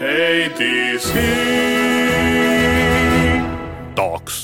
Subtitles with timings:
[0.00, 1.12] ADC
[3.92, 4.36] Toks.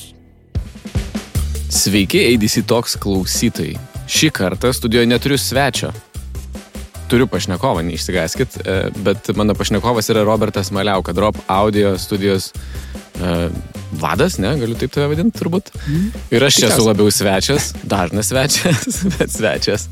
[1.72, 3.78] Sveiki, ADC Toks klausytojai.
[4.04, 5.94] Šį kartą studijoje neturiu svečio.
[7.08, 13.48] Turiu pašnekovą, neišsigaskit, e, bet mano pašnekovas yra Robertas Maliauka, Drop Audio studijos uh,
[13.96, 15.72] vadas, ne, galiu taip tave vadinti turbūt.
[15.86, 16.10] Mm.
[16.36, 19.88] Ir aš čia esu labiau svečias, dažnas svečias, bet svečias.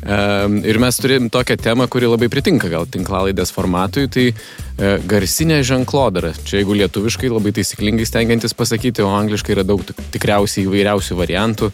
[0.00, 6.32] Ir mes turim tokią temą, kuri labai pritinka gal tinklalaidės formatui, tai uh, garsinė ženklodara.
[6.46, 11.70] Čia jeigu lietuviškai labai taisyklingai stengiantis pasakyti, o angliškai yra daug tikriausiai įvairiausių variantų.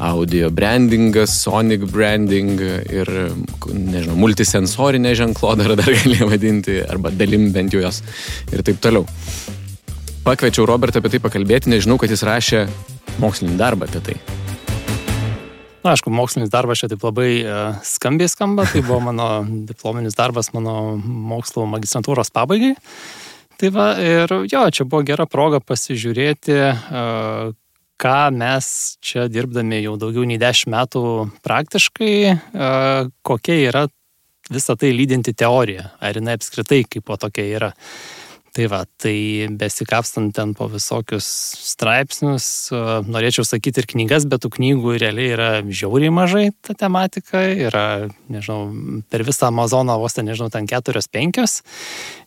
[0.00, 3.10] Audio brandingas, sonic branding ir,
[3.68, 8.00] nežinau, multisensorinė ženklodara dar galėjome vadinti, arba dalim bent jau jos
[8.50, 9.06] ir taip toliau.
[10.24, 12.64] Pakviečiau Robertą apie tai pakalbėti, nežinau, kad jis rašė
[13.20, 14.20] mokslinį darbą apie tai.
[15.80, 19.28] Na, aišku, mokslinis darbas čia taip labai uh, skambiai skamba, tai buvo mano
[19.70, 22.74] diplominis darbas mano mokslo magistrantūros pabaigai.
[23.60, 27.52] Tai va, ir jo, čia buvo gera proga pasižiūrėti, uh,
[28.00, 28.68] ką mes
[29.04, 31.02] čia dirbdami jau daugiau nei dešimt metų
[31.44, 33.86] praktiškai, uh, kokia yra
[34.50, 37.72] visą tai lydinti teorija, ar jinai apskritai kaip po tokia yra.
[38.50, 41.26] Tai va, tai besikapstant ten po visokius
[41.70, 42.46] straipsnius,
[43.06, 47.84] norėčiau sakyti ir knygas, bet tų knygų realiai yra žiauriai mažai ta tematika, yra,
[48.26, 48.72] nežinau,
[49.06, 51.60] per visą Amazoną vos ten, nežinau, ten keturios, penkios.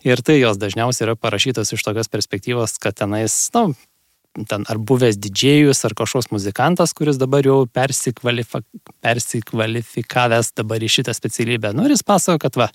[0.07, 4.79] Ir tai jos dažniausiai yra parašytos iš tokios perspektyvos, kad tenais, na, nu, ten ar
[4.79, 8.63] buvęs didžėjus, ar kažkoks muzikantas, kuris dabar jau persikvalifika,
[9.03, 11.73] persikvalifikavęs dabar į šitą specialybę.
[11.75, 12.69] Nu ir jis pasako, kad va,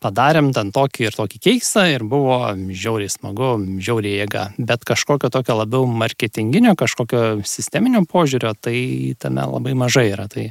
[0.00, 4.46] padarėm ten tokį ir tokį keistą ir buvo žiauriai smagu, žiauriai jėga.
[4.58, 10.26] Bet kažkokio tokio labiau marketinginio, kažkokio sisteminio požiūrio, tai tame labai mažai yra.
[10.32, 10.48] Tai,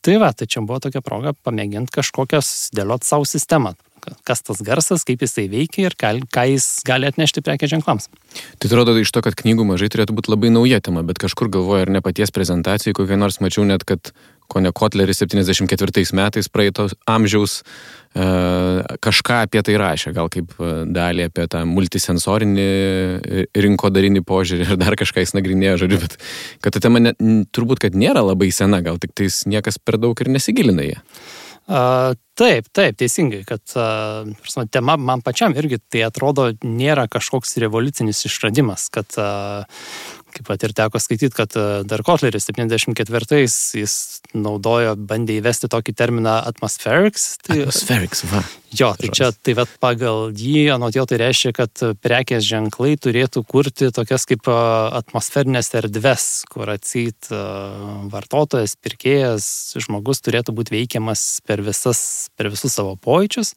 [0.00, 3.76] tai va, tai čia buvo tokia proga pamėginti kažkokios dėliot savo sistemą.
[4.24, 8.08] Kas tas garsas, kaip jisai veikia ir ką, ką jis gali atnešti prekė ženklams.
[8.56, 11.84] Tai atrodo, iš to, kad knygų mažai turėtų būti labai nauja tema, bet kažkur galvoju,
[11.84, 14.14] ar ne paties prezentacijai, kokią nors mačiau net, kad
[14.50, 18.24] ko ne Kotleris 74 metais praeito amžiaus e,
[19.06, 24.80] kažką apie tai rašė, gal kaip e, dalį apie tą multisensorinį e, rinkodarinį požiūrį ir
[24.80, 26.18] dar kažką jis nagrinėjo, žodžiu, bet
[26.64, 27.14] kad ta tema ne,
[27.54, 31.04] turbūt, kad nėra labai sena, gal tik tais niekas per daug ir nesigilina ją.
[31.70, 38.24] Uh, taip, taip, teisingai, kad uh, tema man pačiam irgi tai atrodo nėra kažkoks revoliucinis
[38.26, 39.84] išradimas, kad uh,
[40.34, 43.94] kaip pat ir teko skaityti, kad e, dar Kotleris 74-ais jis
[44.34, 47.32] naudojo, bandė įvesti tokį terminą atmospherics.
[47.46, 48.42] Tai, atmospherics, va.
[48.76, 53.42] Jo, tai čia tai vat, pagal jį, anot jo, tai reiškia, kad prekės ženklai turėtų
[53.48, 54.60] kurti tokias kaip e,
[55.00, 57.42] atmosferinės erdves, kur atsit e,
[58.12, 59.50] vartotojas, pirkėjas,
[59.82, 63.56] žmogus turėtų būti veikiamas per, visas, per visus savo pojūčius.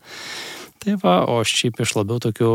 [0.83, 2.49] Tai va, o šiaip iš labiau tokių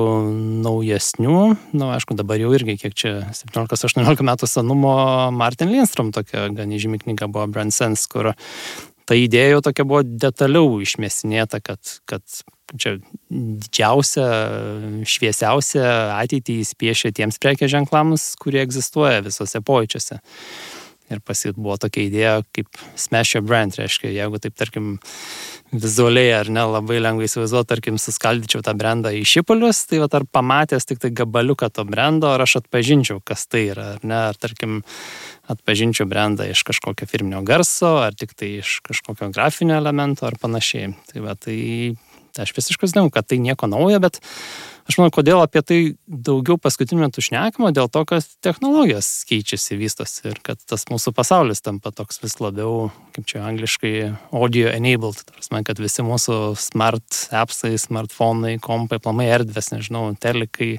[0.64, 4.92] naujesnių, na, nu, aišku, dabar jau irgi, kiek čia 17-18 metų senumo,
[5.32, 8.34] Martin Lindstrom tokia gan įžymi knyga buvo Brand Sense, kur
[9.08, 12.24] ta idėja jau tokia buvo detaliau išmėsinėta, kad, kad
[12.76, 12.98] čia
[13.32, 14.26] didžiausia,
[15.08, 15.86] šviesiausia
[16.18, 20.20] ateitį jis piešia tiems prekės ženklams, kurie egzistuoja visose pojūčiuose.
[21.08, 24.98] Ir pasit buvo tokia idėja kaip Smash Your Brand, reiškia, jeigu taip, tarkim,
[25.72, 30.26] vizualiai ar ne labai lengvai įsivaizduoti, tarkim, suskaldyčiau tą brandą į šipulius, tai va, ar
[30.28, 34.36] pamatęs tik tai gabaliuką to brando, ar aš atpažinčiau, kas tai yra, ar ne, ar
[34.40, 34.82] tarkim,
[35.48, 40.92] atpažinčiau brandą iš kažkokio firminio garso, ar tik tai iš kažkokio grafinio elemento, ar panašiai.
[41.12, 41.58] Tai va, tai,
[42.36, 44.20] tai aš visiškai žinau, kad tai nieko naujo, bet
[44.88, 45.78] Aš manau, kodėl apie tai
[46.08, 51.60] daugiau paskutiniu metu šnekama, dėl to, kad technologijos keičiasi, vystosi ir kad tas mūsų pasaulis
[51.60, 53.92] tampa toks vis labiau, kaip čia angliškai,
[54.32, 55.20] audio enabled.
[55.28, 60.78] Tarsi, kad visi mūsų smart appsai, smartfonai, kompai, plamai erdvės, nežinau, telikai,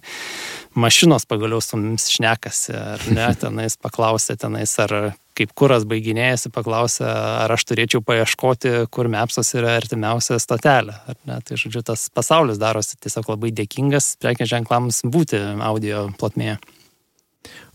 [0.74, 4.98] mašinos pagaliau su mumis šnekasi, ar ne, tenais paklausė, tenais ar
[5.40, 7.06] kaip kuras baiginėjasi, paklausė,
[7.46, 10.98] ar aš turėčiau paieškoti, kur Mepsas yra artimiausia stotelė.
[11.26, 16.58] Tai žodžiu, tas pasaulis darosi tiesiog labai dėkingas prekės ženklams būti audio plotmėje.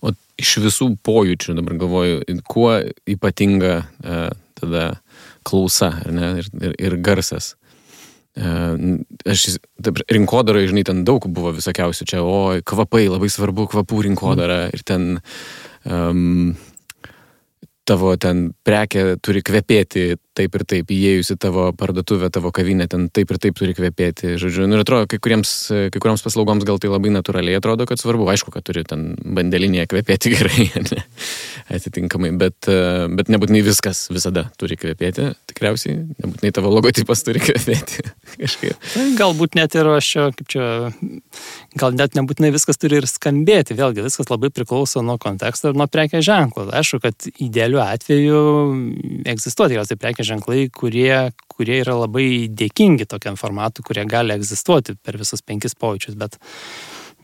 [0.05, 2.73] O iš visų pojūčių dabar galvoju, kuo
[3.11, 4.25] ypatinga e,
[4.59, 4.87] tada
[5.47, 7.55] klausa ne, ir, ir, ir garsas.
[8.35, 8.50] E,
[9.31, 9.47] aš
[10.11, 14.75] rinkodarai, žinai, ten daug buvo visokiausių čia, o kvapai, labai svarbu kvapų rinkodara mm.
[14.75, 15.11] ir ten
[15.87, 16.55] um,
[17.88, 23.06] tavo ten prekė turi kvepėti taip ir taip, įėjus į tavo parduotuvę, tavo kavinę, ten
[23.14, 24.34] taip ir taip turi kvepėti.
[24.40, 25.52] Žodžiu, nu, ir atrodo, kai, kuriems,
[25.94, 29.86] kai kurioms paslaugoms gal tai labai natūraliai atrodo, kad svarbu, aišku, kad turi ten bandelinėje
[29.92, 31.04] kvepėti gerai, ne,
[31.78, 32.69] atitinkamai, bet,
[33.14, 38.02] bet nebūtinai viskas visada turi kvepėti, tikriausiai, nebūtinai tavo logotipas turi kvepėti
[38.42, 38.90] kažkaip.
[38.94, 40.66] Tai galbūt net ir aš čia, kaip čia,
[41.78, 45.86] gal net nebūtinai viskas turi ir skambėti, vėlgi viskas labai priklauso nuo konteksto ir nuo
[45.90, 46.66] prekės ženklo.
[46.75, 48.42] Aišku, kad idealiu atveju
[49.31, 55.19] egzistuoja tikriausiai prekės ženklai, kurie, kurie yra labai dėkingi tokiam formatui, kurie gali egzistuoti per
[55.21, 56.38] visus penkis pojūčius, bet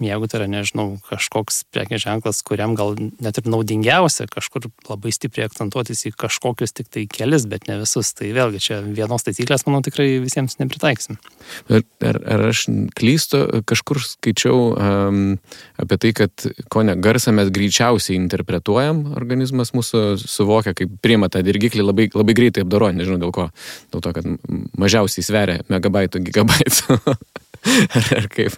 [0.01, 5.49] jeigu tai yra, nežinau, kažkoks prekės ženklas, kuriam gal net ir naudingiausia kažkur labai stipriai
[5.49, 9.83] akcentuotis į kažkokius tik tai kelis, bet ne visus, tai vėlgi čia vienos taisyklės, manau,
[9.85, 11.19] tikrai visiems nepritaiksim.
[11.69, 12.65] Ar, ar, ar aš
[12.97, 15.21] klystu, kažkur skaičiau um,
[15.81, 21.45] apie tai, kad ko ne garsą mes greičiausiai interpretuojam, organizmas mūsų suvokia, kaip priima tą
[21.47, 23.51] dirgiklį labai, labai greitai apdoroja, nežinau dėl ko,
[23.93, 24.33] dėl to, kad
[24.81, 27.01] mažiausiai sveria megabaitų, gigabaitų.
[28.17, 28.57] ar, kaip?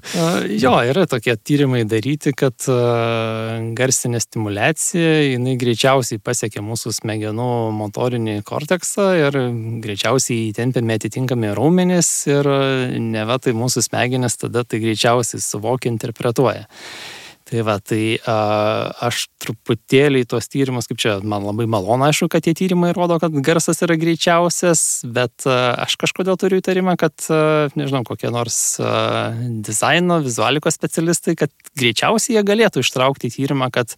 [0.62, 2.66] Jo, yra tokie tyrimai daryti, kad
[3.78, 7.48] garsinė stimulacija, jinai greičiausiai pasiekia mūsų smegenų
[7.78, 9.40] motorinį korteksą ir
[9.84, 12.48] greičiausiai įtempiami atitinkami raumenys ir
[13.02, 16.68] ne va tai mūsų smegenis tada tai greičiausiai suvokia, interpretuoja.
[17.52, 18.34] Tai va, tai a,
[19.04, 23.34] aš truputėlį tuos tyrimus, kaip čia, man labai malonu, aišku, kad tie tyrimai rodo, kad
[23.44, 29.34] garsas yra greičiausias, bet a, aš kažkodėl turiu įtarimą, kad, a, nežinau, kokie nors a,
[29.68, 33.92] dizaino, vizualikos specialistai, kad greičiausiai jie galėtų ištraukti tyrimą, kad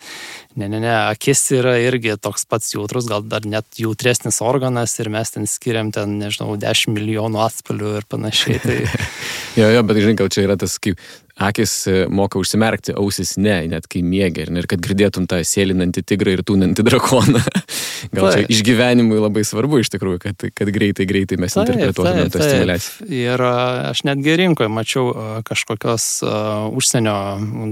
[0.58, 5.14] ne, ne, ne, akis yra irgi toks pats jautrus, gal dar net jautresnis organas ir
[5.14, 8.58] mes ten skiriam ten, nežinau, 10 milijonų atspalių ir panašiai.
[8.66, 8.80] Tai...
[9.60, 10.98] jo, jo, bet žinai, gal čia yra tas kaip
[11.34, 14.46] akis e, moka užsimerkti, ausis ne, net kai mėgia.
[14.46, 17.42] Ir kad girdėtum tą sėlinantį tigrą ir tūnantį drakoną.
[18.14, 22.42] Gal čia išgyvenimui labai svarbu iš tikrųjų, kad, kad greitai, greitai mes taip, interpretuotumėm tą
[22.44, 23.08] stimulaciją.
[23.16, 23.44] Ir
[23.90, 25.08] aš netgi rinkoje mačiau
[25.48, 27.16] kažkokios uh, užsienio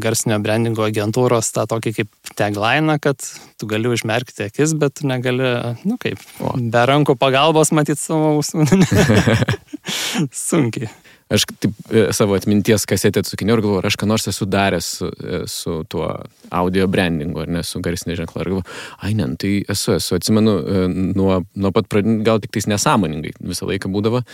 [0.02, 3.20] garsinio brandingo agentūros tą tokį kaip tagline, kad
[3.60, 5.52] tu gali užmerkti akis, bet negali,
[5.84, 6.56] nu kaip, o.
[6.56, 8.66] be rankų pagalbos matyti savo ausų.
[10.48, 10.88] Sunkiai
[11.34, 14.88] aš taip e, savo atminties kasetę atsukinėjau ir galvoju, ar aš ką nors esu daręs
[14.98, 16.08] su, e, su tuo
[16.52, 18.44] audio brandingu, ar ne su garsinė ženkla.
[18.44, 18.66] Ir galvoju,
[19.06, 20.84] ai ne, nu tai esu, esu, atsimenu, e,
[21.18, 24.24] nuo, nuo pat pradžių, gal tik tais nesąmoningai visą laiką būdavo.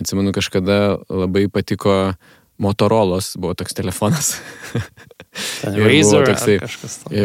[0.00, 0.80] Atsimenu, kažkada
[1.10, 2.14] labai patiko
[2.62, 4.36] Motorolos, buvo toks telefonas.
[5.64, 6.58] Razer toksai,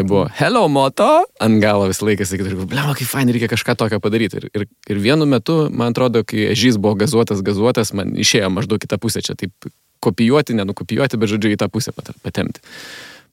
[0.07, 1.09] buvo Hello Moto,
[1.43, 4.41] ant galo visą laiką sakyti, blema, kaip fain, reikia kažką tokio padaryti.
[4.41, 8.81] Ir, ir, ir vienu metu, man atrodo, kai ežys buvo gazuotas, gazuotas, man išėjo maždaug
[8.83, 9.71] kitą pusę čia, taip
[10.01, 12.63] kopijuoti, nenukopijuoti, bet žodžiu į tą pusę patemti.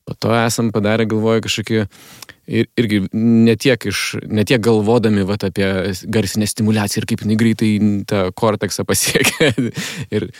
[0.09, 1.81] Po to esam padarę, galvoju, kažkokį
[2.49, 5.67] ir, irgi netiek, iš, netiek galvodami vat, apie
[6.09, 7.73] garsinę stimulaciją ir kaip jinai greitai
[8.09, 9.53] tą korteksą pasiekia.
[10.17, 10.31] ir,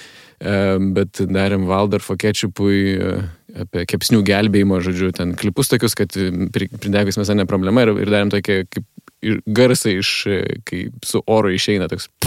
[0.97, 2.97] bet darėm Valdorfo kečupui
[3.57, 8.33] apie kepsnių gelbėjimo, žodžiu, ten klipus tokius, kad pridegus mėsa ne problema ir, ir darėm
[8.33, 8.85] tokie kaip
[9.51, 10.11] garsai iš,
[10.69, 12.09] kai su oro išeina toks.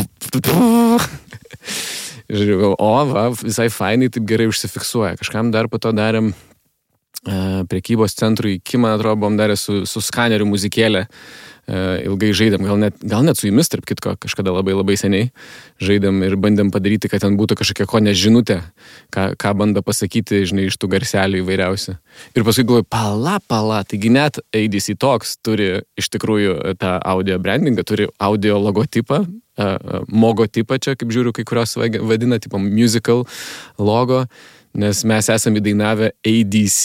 [2.32, 5.18] Žiūrėjau, o, va, visai fainai, taip gerai užsifiksuoja.
[5.20, 10.04] Kažkam dar po to darėm uh, prekybos centrui, iki, man atrodo, buvom darę su, su
[10.04, 11.06] skaneriu muzikėlę.
[11.08, 14.98] Uh, E, ilgai žaidėm, gal net, gal net su jumis, tarp kitko, kažkada labai labai
[15.00, 15.30] seniai
[15.82, 18.60] žaidėm ir bandėm padaryti, kad ten būtų kažkokia ko nežinutė,
[19.14, 21.96] ką, ką bando pasakyti, žinai, iš tų garselių įvairiausių.
[22.36, 25.70] Ir paskui galvoju, pala, pala, taigi net ADC Talks turi
[26.00, 29.24] iš tikrųjų tą audio brandingą, turi audio logotipą,
[30.12, 33.26] mogotipą čia, kaip žiūriu, kai kurios vadina, tipo musical
[33.80, 34.26] logo,
[34.74, 36.84] nes mes esame įdainavę ADC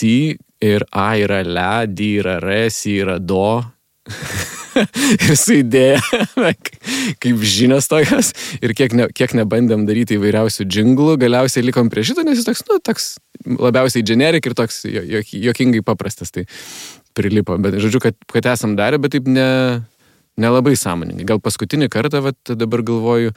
[0.66, 3.75] ir A yra Le, D yra Re, C yra Do.
[5.26, 6.00] ir su idėja,
[7.22, 12.24] kaip žinios tokios, ir kiek, ne, kiek nebandėm daryti įvairiausių džinglų, galiausiai likom prie šito,
[12.26, 13.10] nes jis toks, nu, toks
[13.46, 16.46] labiausiai generik ir toks jokingai paprastas, tai
[17.16, 17.56] prilipo.
[17.62, 19.48] Bet žodžiu, kad, kad esam darę, bet taip ne,
[20.40, 21.26] nelabai sąmoningai.
[21.28, 23.32] Gal paskutinį kartą, vat, dabar galvoju,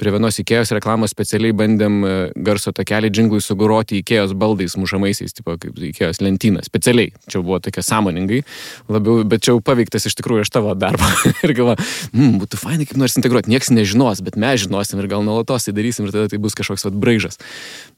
[0.00, 2.12] prie vienos Ikėjos reklamos specialiai bandėm e,
[2.46, 6.64] garso takelį džinglui suguroti Ikėjos baldais mušamaisiais, tipo kaip Ikėjos lentyną.
[6.66, 7.12] Specialiai.
[7.30, 8.42] Čia buvo tokia sąmoningai,
[8.92, 11.08] labiau, bet čia jau paveiktas iš tikrųjų iš tavo darbo.
[11.46, 11.76] ir galva,
[12.12, 13.52] mmm, būtų fainai kaip nors integruoti.
[13.52, 16.88] Niekas nežinos, bet mes žinosim ir gal nuolatos tai darysim ir tada tai bus kažkoks
[16.88, 17.40] vat braižas.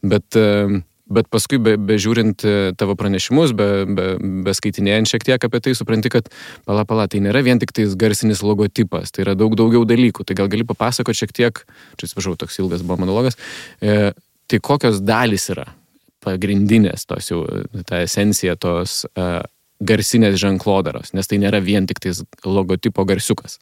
[0.04, 4.06] Bet uh, Bet paskui, be, be žiūrint e, tavo pranešimus, be, be,
[4.46, 6.30] be skaitinėjant šiek tiek apie tai, supranti, kad
[6.64, 10.24] pala, pala, tai nėra vien tik tais garsinis logotipas, tai yra daug daugiau dalykų.
[10.24, 11.60] Tai gal gali papasakoti šiek tiek,
[12.00, 13.36] čia atsiprašau, toks ilgas buvo monologas,
[13.84, 14.14] e,
[14.48, 15.68] tai kokios dalys yra
[16.24, 17.42] pagrindinės tos jau,
[17.84, 19.28] ta esencija tos e,
[19.84, 23.58] garsinės ženklodaros, nes tai nėra vien tik tais logotipo garsiukas.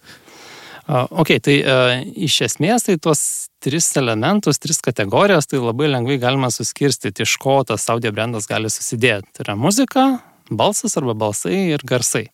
[0.90, 3.22] Ok, tai uh, iš esmės tai tuos
[3.62, 8.70] tris elementus, tris kategorijas, tai labai lengvai galima suskirstyti, iš ko tas audio brandas gali
[8.72, 9.30] susidėti.
[9.30, 10.06] Tai yra muzika,
[10.50, 12.26] balsas arba balsai ir garsai.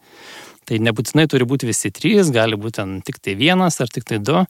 [0.69, 4.19] Tai nebūtinai turi būti visi trys, gali būti ten tik tai vienas ar tik tai
[4.21, 4.43] du.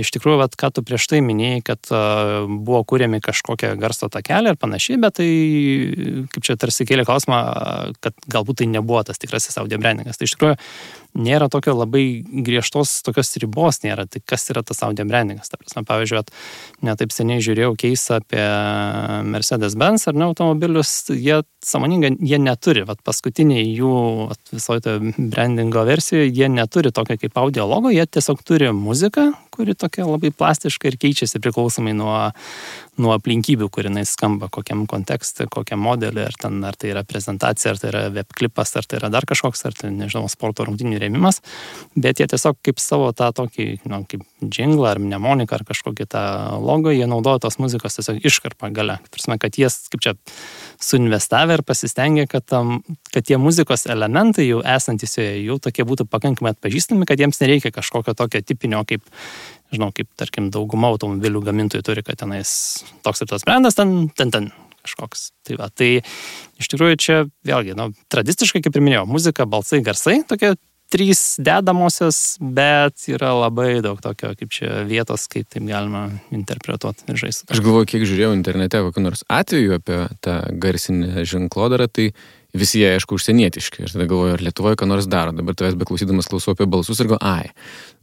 [0.00, 4.54] Iš tikrųjų, vat, ką tu prieš tai minėjai, kad uh, buvo kūriami kažkokie garso takelį
[4.54, 5.28] ir panašiai, bet tai,
[6.32, 7.40] kaip čia tarsi kėlė klausimą,
[8.04, 10.16] kad galbūt tai nebuvo tas tikrasis audio brandingas.
[10.16, 10.56] Tai iš tikrųjų,
[11.18, 15.50] nėra tokio labai griežtos tokios ribos, nėra, tai kas yra tas audio brandingas.
[15.50, 16.22] Ta prasme, pavyzdžiui,
[16.86, 18.44] netaip seniai žiūrėjau keisą apie
[19.28, 23.92] Mercedes-Benz ar ne automobilius, jie samoningai, jie neturi, vat, paskutiniai jų
[24.54, 29.74] visoje toje brandingo versijoje, jie neturi tokio kaip audio logo, jie tiesiog turi muziką, kuri
[29.78, 32.14] tokia labai plastiška ir keičiasi priklausomai nuo,
[32.98, 37.72] nuo aplinkybių, kur jinai skamba, kokiam kontekste, kokiam modelį, ar, ten, ar tai yra prezentacija,
[37.72, 41.00] ar tai yra web klipas, ar tai yra dar kažkoks, ar tai, nežinau, sporto rungtinių
[41.02, 41.40] rėmimas,
[41.96, 46.24] bet jie tiesiog kaip savo tą tokį, nu, kaip džinglą ar mnemoniką ar kažkokį tą
[46.62, 48.98] logo, jie naudoja tos muzikos tiesiog iškarpą gale.
[49.12, 50.14] Tarsi, kad jie, kaip čia,
[50.82, 52.78] suinvestavę ir pasistengė, kad, tam,
[53.12, 57.72] kad tie muzikos elementai jau esantys joje jau tokie būtų pakankamai atpažįstami, kad jiems nereikia
[57.74, 59.02] kažkokio tokio tipinio kaip
[59.74, 62.50] žinau, kaip tarkim dauguma automobilių gamintojų turi, kad tenais
[63.06, 64.50] toks ir tas brandas, ten, ten, ten
[64.84, 65.30] kažkoks.
[65.46, 65.90] Tai, va, tai
[66.60, 70.54] iš tikrųjų čia vėlgi, nu, tradiciškai, kaip ir minėjau, muzika, balsai, garsai, tokie
[70.88, 77.20] trys dedamosios, bet yra labai daug tokio, kaip čia vietos, kaip taip galima interpretuoti ir
[77.20, 77.48] žaisti.
[77.52, 82.10] Aš galvoju, kiek žiūrėjau internete kokiu nors atveju apie tą garsinę ženklodarą, tai
[82.56, 83.82] visi jie, aišku, užsienietiški.
[83.84, 85.34] Ir tada galvoju, ar Lietuvoje ką nors daro.
[85.36, 87.50] Dabar tavęs beklausydamas klausau apie balsus ir galvoju, ai,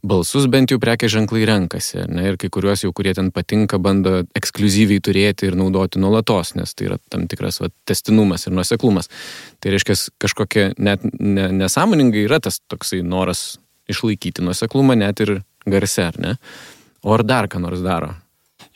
[0.06, 2.04] balsus bent jau prekė ženklai renkasi.
[2.12, 6.74] Ne, ir kai kuriuos jau, kurie ten patinka, bando ekskluzyviai turėti ir naudoti nuolatos, nes
[6.78, 9.10] tai yra tam tikras va, testinumas ir nuoseklumas.
[9.62, 13.56] Tai reiškia, kažkokia net ne, nesąmoningai yra tas toksai noras
[13.90, 16.36] išlaikyti nuoseklumą net ir garse, ar ne?
[17.06, 18.14] O ar dar ką nors daro?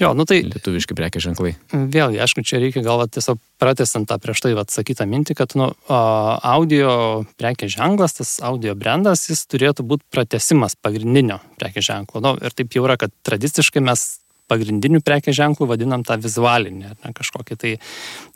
[0.00, 0.40] Jo, nu tai.
[0.49, 1.52] Lietuviški prekės ženklai.
[1.71, 6.95] Vėlgi, aišku, čia reikia gal tiesiog pratestant tą prieš tai atsakytą mintį, kad nu, audio
[7.40, 12.25] prekės ženklas, tas audio brandas, jis turėtų būti pratesimas pagrindinio prekės ženklo.
[12.25, 14.07] Nu, ir taip jau yra, kad tradiciškai mes
[14.50, 17.76] pagrindiniu prekės ženklu vadinam tą vizualinį, ne kažkokį tai.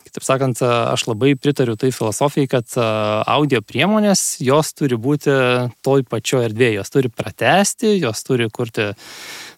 [0.05, 5.33] Kitaip sakant, aš labai pritariu tai filosofijai, kad audio priemonės, jos turi būti
[5.83, 8.93] toj pačioje erdvėje, jos turi pratesti, jos turi kurti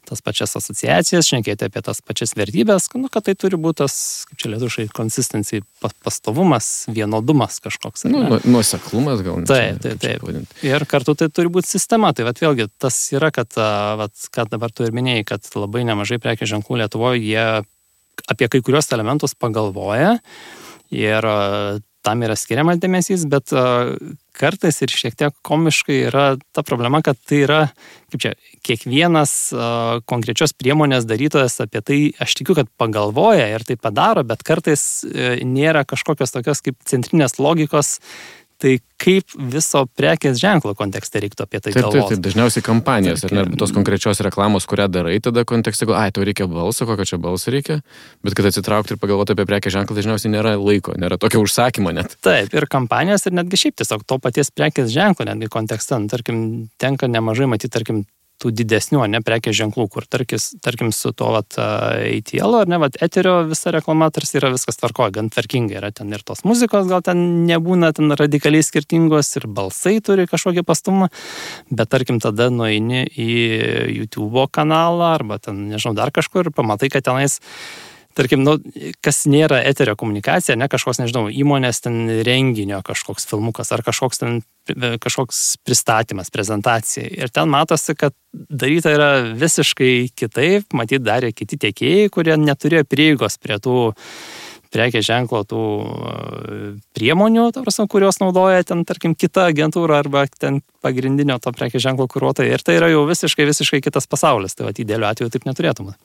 [0.07, 3.97] tas pačias asociacijas, šnekėti apie tas pačias vertybės, nu, kad tai turi būti tas,
[4.29, 5.63] kaip čia lietušai, konsistencijai,
[6.05, 8.07] pastovumas, vienodumas kažkoks.
[8.09, 9.43] Nu, nu, nuoseklumas gal.
[9.49, 10.55] Taip, taip, taip.
[10.65, 12.13] Ir kartu tai turi būti sistema.
[12.17, 13.51] Tai vat, vėlgi tas yra, kad,
[13.99, 17.47] vat, kad dabar tu ir minėjai, kad labai nemažai prekės ženklų Lietuvoje jie
[18.31, 20.17] apie kai kurios elementus pagalvoja.
[20.93, 21.27] Ir
[22.07, 23.51] tam yra skiriamas dėmesys, bet
[24.37, 27.59] kartais ir šiek tiek komiškai yra ta problema, kad tai yra,
[28.13, 28.33] kaip čia,
[28.67, 29.33] kiekvienas
[30.09, 35.37] konkrečios priemonės darytojas apie tai, aš tikiu, kad pagalvoja ir tai padaro, bet kartais e,
[35.47, 37.97] nėra kažkokios tokios kaip centrinės logikos
[38.57, 41.93] Tai kaip viso prekės ženklo kontekste reiktų apie tai galvoti?
[41.93, 46.09] Taip, taip, taip, dažniausiai kampanijos, ar ne, tos konkrečios reklamos, kurią darai, tada kontekste, ai,
[46.15, 47.83] tau reikia balso, kokio čia balso reikia,
[48.25, 52.17] bet kad atsitraukti ir pagalvoti apie prekės ženklą, dažniausiai nėra laiko, nėra tokio užsakymo net.
[52.25, 56.41] Taip, ir kampanijos, ir netgi šiaip tiesiog to paties prekės ženklo, netgi kontekste, nu, tarkim,
[56.81, 58.07] tenka nemažai matyti, tarkim,
[58.41, 62.97] tų didesnių, ne prekės ženklų, kur tarkis, tarkim su to vat, ATL ar ne, vat,
[63.01, 67.01] eterio visa reklama tarsi yra viskas tvarkoja, gan tvarkingai yra ten ir tos muzikos, gal
[67.05, 71.09] ten nebūna ten radikaliai skirtingos ir balsai turi kažkokį pastumą,
[71.71, 73.31] bet tarkim tada nueini į
[73.95, 77.39] YouTube kanalą arba ten, nežinau, dar kažkur ir pamatai, kad tenais
[78.17, 78.57] tarkim, nu,
[79.05, 84.39] kas nėra eterio komunikacija, ne kažkoks, nežinau, įmonės ten renginio kažkoks filmukas ar kažkoks ten
[84.99, 87.07] kažkoks pristatymas, prezentacija.
[87.07, 93.39] Ir ten matosi, kad daryta yra visiškai kitaip, matyt, darė kiti tiekėjai, kurie neturėjo prieigos
[93.39, 93.77] prie tų
[94.73, 95.63] prekės ženklo tų
[96.97, 102.51] priemonių, prasme, kurios naudoja ten, tarkim, kita agentūra arba ten pagrindinio to prekės ženklo kūruotojai.
[102.53, 104.57] Ir tai yra jau visiškai, visiškai kitas pasaulis.
[104.57, 105.95] Tai va, idealiu atveju taip neturėtume.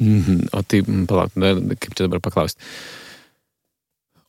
[0.00, 0.48] Mhm.
[0.52, 2.58] O tai, palauk, dar, kaip čia dabar paklausti.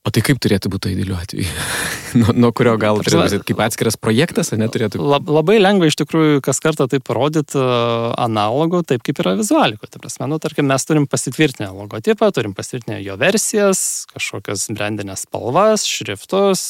[0.06, 1.50] O tai kaip turėtų būti idealiu atveju?
[2.22, 5.00] nuo, nuo kurio gal turėtų būti kaip atskiras projektas, ar neturėtų?
[5.02, 9.90] Lab, labai lengva iš tikrųjų kas kartą tai parodyti uh, analogų, taip kaip yra vizualiko.
[9.90, 13.82] Tai prasme, nu, tarkim, mes turim pasitvirtinę logotipą, turim pasitvirtinę jo versijas,
[14.14, 16.62] kažkokias brandinės spalvas, šriftus,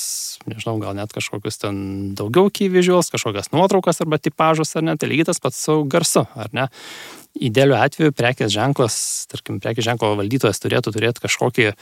[0.48, 1.78] nežinau, gal net kažkokius ten
[2.16, 6.24] daugiau key visuals, kažkokias nuotraukas arba tipažus, ar ne, tai lygiai tas pats su garsu,
[6.40, 6.70] ar ne.
[7.36, 11.74] Idealiu atveju prekės ženklas, tarkim, prekės ženklo valdytojas turėtų turėti kažkokį,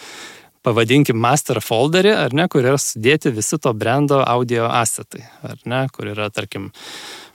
[0.64, 5.84] pavadinkim, master folderį, ar ne, kur yra sudėti visi to brendo audio asetai, ar ne,
[5.94, 6.72] kur yra, tarkim,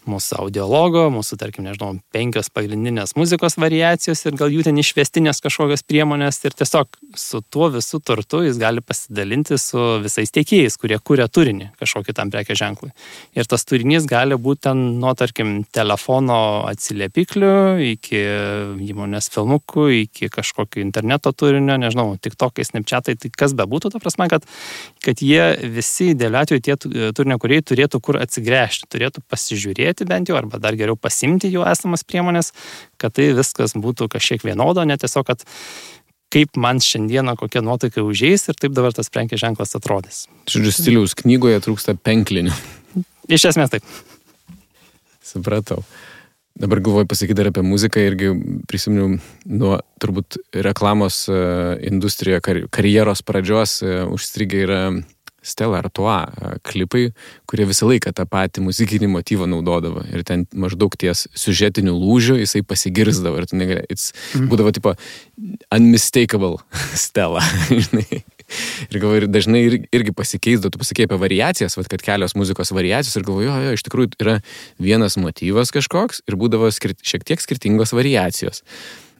[0.08, 5.84] mūsų audiologo, mūsų, tarkim, nežinau, penkios pagrindinės muzikos variacijos ir gal jų ten išvestinės kažkokios
[5.88, 11.28] priemonės ir tiesiog su tuo visų turtu jis gali pasidalinti su visais tiekėjais, kurie kūrė
[11.32, 12.92] turinį kažkokį tam prekė ženklui.
[13.38, 16.38] Ir tas turinys gali būti ten nuo, tarkim, telefono
[16.68, 17.54] atsiliepiklių
[17.92, 18.22] iki
[18.88, 24.28] įmonės filmukų, iki kažkokio interneto turinio, nežinau, tik tokai, snapchatai, tai kas bebūtų, ta prasme,
[24.32, 24.46] kad,
[25.04, 25.42] kad jie
[25.74, 26.76] visi dėl atveju tie
[27.16, 31.66] turinio kuriai turėtų kur atsigręžti, turėtų pasižiūrėti pasižiūrėti bent jau, arba dar geriau pasimti jų
[31.66, 32.52] esamas priemonės,
[32.98, 35.44] kad tai viskas būtų kažkiek vienodo, ne tiesiog, kad
[36.30, 40.28] kaip man šiandieną kokia nuotaika užėjęs ir taip dabar tas prekės ženklas atrodys.
[40.48, 42.52] Žodžiu, stiliaus knygoje trūksta penklinių.
[43.34, 43.84] Iš esmės taip.
[45.24, 45.82] Supratau.
[46.58, 48.32] Dabar galvoju pasakyti dar apie muziką irgi
[48.66, 51.36] prisiminiau nuo turbūt reklamos e,
[51.86, 54.80] industrijoje karjeros pradžios e, užstrigę yra
[55.42, 56.26] Stella Artois
[56.66, 57.08] klipai,
[57.48, 60.02] kurie visą laiką tą patį muzikinį motyvą naudodavo.
[60.12, 63.38] Ir ten maždaug ties siužetinių lūžių jisai pasigirzdavo.
[63.38, 64.48] Ir negali, jis mm.
[64.50, 64.94] būdavo tipo
[65.74, 66.58] unmistakable
[67.06, 67.44] Stella.
[68.88, 72.72] ir galvoju, ir dažnai ir, irgi pasikeisdavo, tu pasakėjai apie variacijas, vat, kad kelios muzikos
[72.74, 74.38] variacijos ir galvoju, jo, jo, iš tikrųjų yra
[74.80, 78.64] vienas motyvas kažkoks ir būdavo skir šiek tiek skirtingos variacijos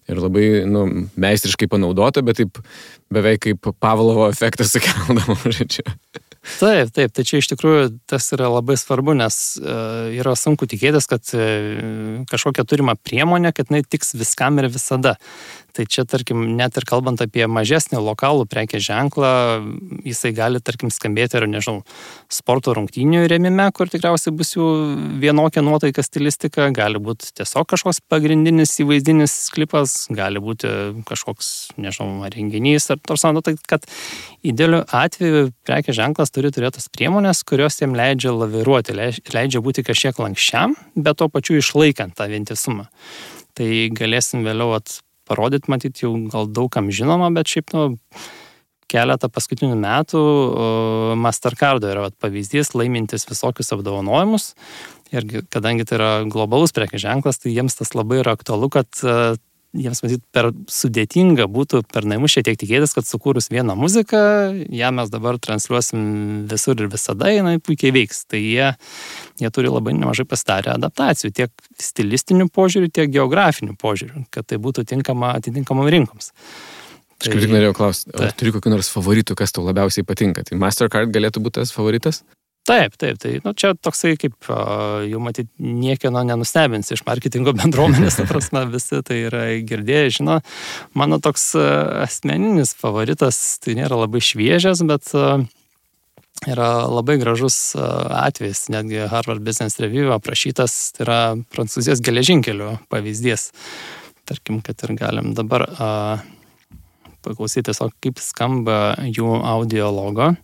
[0.08, 0.84] ir labai, nu,
[1.20, 2.60] meistriškai panaudota, bet taip
[3.14, 5.86] beveik kaip Pavlovo efektas sukeldavo, žodžiu.
[6.56, 11.08] Taip, taip, tai čia iš tikrųjų tas yra labai svarbu, nes uh, yra sunku tikėtis,
[11.10, 15.18] kad uh, kažkokia turima priemonė, kad jinai tiks viskam ir visada.
[15.76, 19.28] Tai čia, tarkim, net ir kalbant apie mažesnį lokalų prekės ženklą,
[20.08, 21.84] jisai gali, tarkim, skambėti ir, nežinau,
[22.32, 24.66] sporto rungtynių remime, kur tikriausiai bus jų
[25.22, 30.72] vienokia nuotaika stilistika, gali būti tiesiog kažkoks pagrindinis įvaizdinis klipas, gali būti
[31.06, 33.84] kažkoks, nežinau, renginys ar tos, nu, tai kad
[34.46, 40.18] idealiu atveju prekės ženklas turi turėti tas priemonės, kurios jam leidžia laviruoti, leidžia būti kažkiek
[40.22, 42.88] lankščiam, bet tuo pačiu išlaikant tą vientisumą.
[43.58, 47.98] Tai galėsim vėliau at parodyti, matyt, jau gal daugam žinoma, bet šiaip, nu,
[48.88, 50.20] keletą paskutinių metų
[51.20, 54.54] Mastercardo yra pavyzdys laimintis visokius apdovanojimus.
[55.12, 58.88] Ir kadangi tai yra globalus prekės ženklas, tai jiems tas labai yra aktualu, kad
[59.76, 64.20] jiems matyt per sudėtinga būtų per naimus šiek tiek tikėtis, kad sukūrus vieną muziką,
[64.72, 68.24] ją mes dabar transliuosim visur ir visada, jinai puikiai veiks.
[68.30, 68.70] Tai jie,
[69.42, 74.86] jie turi labai nemažai pasidarę adaptacijų, tiek stilistinių požiūrių, tiek geografinių požiūrių, kad tai būtų
[74.88, 76.32] tinkama atitinkamam rinkoms.
[77.18, 80.44] Aš kaip tik norėjau klausti, ar turi kokių nors favoritų, kas tau labiausiai patinka?
[80.46, 82.22] Tai Mastercard galėtų būti tas favoritas?
[82.68, 84.48] Taip, taip, tai nu, čia toksai kaip
[85.08, 90.40] jau matyt niekieno nenustebins iš marketingo bendruomenės, ta prasme, visi tai yra girdėję, žino.
[90.92, 95.08] Mano toks asmeninis favoritas, tai nėra labai šviežias, bet
[96.44, 101.20] yra labai gražus atvejis, netgi Harvard Business Review aprašytas, tai yra
[101.56, 103.48] prancūzijos geležinkelių pavyzdys.
[104.28, 105.64] Tarkim, kad ir galim dabar
[107.24, 110.34] paklausyti tiesiog, kaip skamba jų audio logo.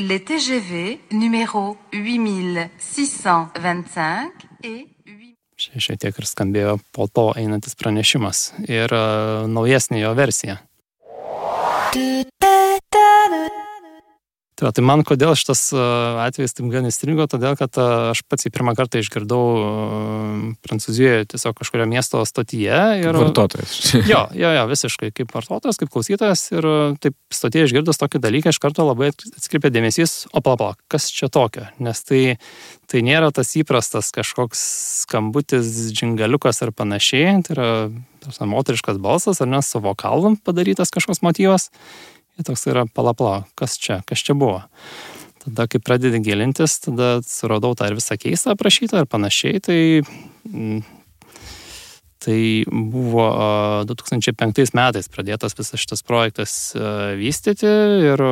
[0.00, 4.32] Les TGV numéro 8625
[4.64, 5.36] et 8...
[5.60, 10.64] Čia šiek tiek ir skambėjo po to einantis pranešimas ir uh, naujesnė jo versija.
[14.60, 18.50] Tai, va, tai man kodėl šitas atvejis taip gan įstrigo, todėl kad aš pats į
[18.52, 19.40] pirmą kartą išgirdau
[20.66, 22.80] Prancūzijoje tiesiog kažkurio miesto stotyje.
[23.00, 23.78] Ir, vartotojas.
[24.12, 26.68] jo, jo, jo, visiškai kaip vartotojas, kaip klausytojas ir
[27.00, 31.64] taip stotyje išgirdus tokį dalyką iš karto labai atskirpė dėmesys, o pala, kas čia tokio,
[31.80, 32.22] nes tai,
[32.92, 34.60] tai nėra tas įprastas kažkoks
[35.06, 37.72] skambutis, džingaliukas ar panašiai, tai yra
[38.20, 41.70] tas moteriškas balsas ar ne su vokalu padarytas kažkoks motyvas.
[42.40, 44.62] Ir toks yra palapla, kas čia, kas čia buvo.
[45.44, 49.80] Tada, kai pradedi gilintis, tada suradau tą ir visą keistą aprašytą ir panašiai, tai,
[50.48, 50.80] mm,
[52.24, 53.26] tai buvo
[53.88, 56.54] 2005 metais pradėtas visas šitas projektas
[57.20, 57.68] vystyti
[58.08, 58.24] ir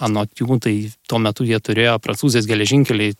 [0.00, 0.74] anot jų, tai
[1.08, 3.16] tuo metu jie turėjo, prancūzijos geležinkeliai,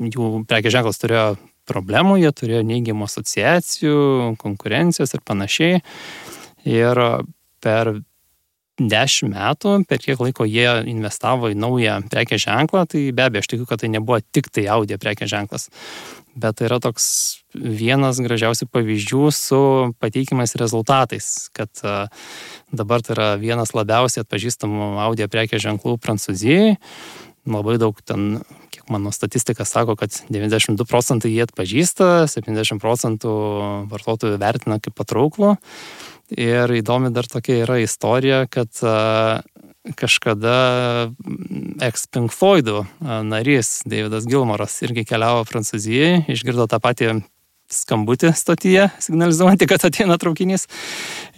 [0.00, 1.26] jų prekės ženklas turėjo
[1.68, 3.96] problemų, jie turėjo neigiamų asociacijų,
[4.40, 5.82] konkurencijos ir panašiai.
[6.68, 7.00] Ir
[7.60, 7.94] per
[8.80, 13.50] dešimt metų, per kiek laiko jie investavo į naują prekės ženklą, tai be abejo, aš
[13.52, 15.68] tikiu, kad tai nebuvo tik tai audio prekės ženklas,
[16.40, 17.06] bet tai yra toks
[17.54, 19.62] vienas gražiausių pavyzdžių su
[20.00, 21.70] pateikimais rezultatais, kad
[22.72, 26.78] dabar tai yra vienas labiausiai atpažįstamų audio prekės ženklų Prancūzijai.
[27.50, 33.32] Labai daug ten, kiek mano statistika sako, kad 92 procentai jie atpažįsta, 70 procentų
[33.90, 35.54] vartotojų vertina kaip patrauklų.
[36.36, 38.70] Ir įdomi dar tokia yra istorija, kad
[39.98, 40.54] kažkada
[41.82, 42.84] ex-Pink Floydų
[43.26, 47.20] narys Davidas Gilmoras irgi keliavo Prancūzijoje, išgirdo tą patį
[47.70, 50.66] skambutį stotyje, signalizuojantį, kad ateina traukinys.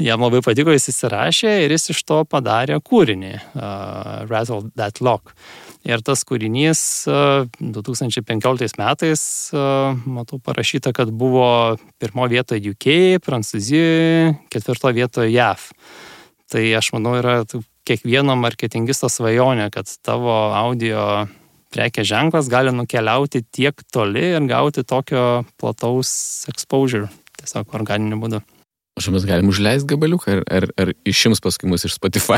[0.01, 5.37] Jam labai patiko, jis įsirašė ir jis iš to padarė kūrinį uh, Rattle That Lock.
[5.83, 14.37] Ir tas kūrinys uh, 2015 metais, uh, matau, parašyta, kad buvo pirmo vietoje UK, Prancūzijoje,
[14.53, 15.66] ketvirto vietoje JAV.
[16.53, 17.40] Tai aš manau yra
[17.88, 21.27] kiekvieno marketingisto svajonė, kad tavo audio
[21.73, 26.12] prekės ženklas gali nukeliauti tiek toli ir gauti tokio plataus
[26.53, 27.09] exposure,
[27.40, 28.42] tiesiog organiniu būdu.
[29.01, 32.37] Čia mes galim užleisti gabaliuką ar, ar, ar išims paskui mus iš Spotify?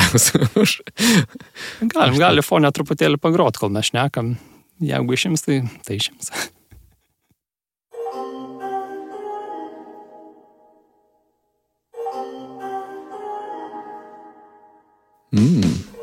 [1.95, 4.37] galim, gali fonę truputėlį pagrot, kol mes šnekam.
[4.83, 6.31] Jeigu išims, tai, tai išims.
[15.35, 15.94] Mm.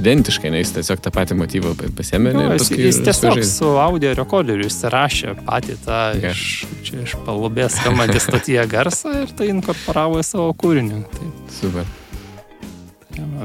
[0.00, 2.32] Identiškai, nes jis tiesiog tą patį motyvą pasėmė.
[2.32, 3.48] Jo, jis, jis tiesiog sužaid.
[3.50, 6.32] su audio rekorderiu įsirašė patį tą okay.
[6.32, 6.44] iš,
[6.86, 11.02] čia, iš palubės skambantį stotyje garsą ir tai inkorporavo į savo kūrinį.
[11.12, 11.90] Tai, Super.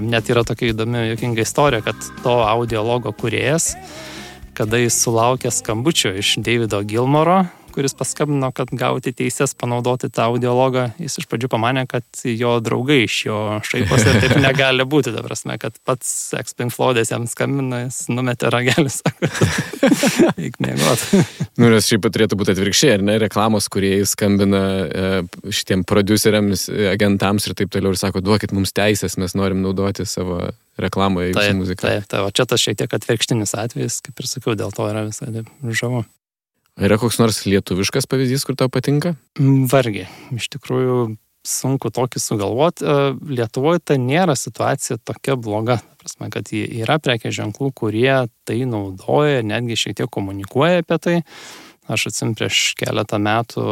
[0.05, 3.73] Net yra tokia įdomi, jokinga istorija, kad to audio logo kuriejas,
[4.55, 7.41] kada jis sulaukė skambučio iš Davido Gilmoro,
[7.75, 13.01] kuris paskambino, kad gauti teises panaudoti tą audiologą, jis iš pradžių pamanė, kad jo draugai
[13.03, 17.85] iš jo šaiposi ir taip negali būti, ta prasme, kad pats Exping Floodės jam skambina,
[17.85, 19.31] jis numetė ragelį, sako,
[20.45, 21.23] eik mėgoti.
[21.59, 25.13] nu, nes šiaip turėtų būti atvirkščiai, ar ne, reklamos, kurie skambina e,
[25.51, 30.45] šitiem produceriams, agentams ir taip toliau ir sako, duokit mums teisės, mes norim naudoti savo
[30.81, 31.88] reklamoje jūsų muziką.
[31.88, 35.05] Taip, taip, o čia tas šiek tiek atvirkštinis atvejis, kaip ir sakiau, dėl to yra
[35.07, 35.31] visai
[35.63, 36.03] žavu.
[36.75, 39.13] Yra koks nors lietuviškas pavyzdys, kur tau patinka?
[39.39, 40.09] Mm, vargiai.
[40.35, 40.97] Iš tikrųjų,
[41.47, 42.83] sunku tokį sugalvoti.
[42.83, 45.77] E, Lietuvoje tai nėra situacija tokia bloga.
[46.01, 51.15] Prasme, kad yra prekės ženklų, kurie tai naudoja, netgi šiek tiek komunikuoja apie tai.
[51.85, 53.63] Aš atsim prieš keletą metų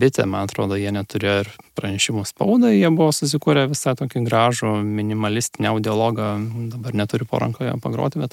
[0.00, 5.68] bitę, man atrodo, jie neturėjo ir pranešimų spaudą, jie buvo susikūrę visą tokį gražų minimalistinį
[5.74, 6.30] audiologą,
[6.72, 8.32] dabar neturiu po rankoje pagroti, bet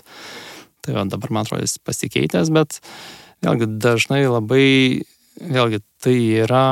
[0.79, 5.05] tai va, dabar man atrodo jis pasikeitęs, bet uh, vėlgi dažnai labai,
[5.39, 6.65] vėlgi tai yra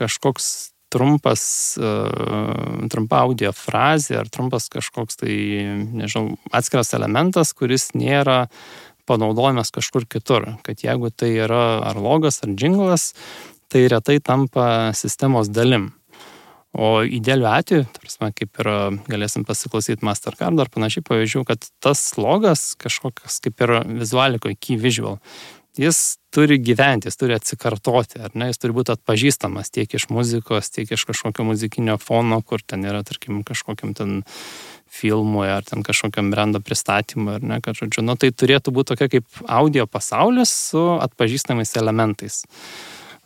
[0.00, 1.42] kažkoks trumpas,
[1.78, 5.34] uh, trumpa audio frazė ar trumpas kažkoks tai,
[6.00, 8.48] nežinau, atskiras elementas, kuris nėra
[9.06, 10.48] panaudojamas kažkur kitur.
[10.66, 13.12] Kad jeigu tai yra ar logas, ar džinglas,
[13.70, 15.92] tai retai tampa sistemos dalim.
[16.72, 18.68] O idealiu atveju, tarsi, kaip ir
[19.10, 25.18] galėsim pasiklausyti Mastercard ar panašiai pavyzdžių, kad tas logas kažkokias kaip ir vizualikoje, key visual,
[25.78, 30.70] jis turi gyventi, jis turi atsikartoti, ar ne, jis turi būti atpažįstamas tiek iš muzikos,
[30.70, 34.20] tiek iš kažkokio muzikinio fono, kur ten yra, tarkim, kažkokiam ten
[34.90, 39.10] filmui ar ten kažkokiam brendo pristatymui, ar ne, kad, žodžiu, nu, tai turėtų būti tokia
[39.16, 42.44] kaip audio pasaulis su atpažįstamais elementais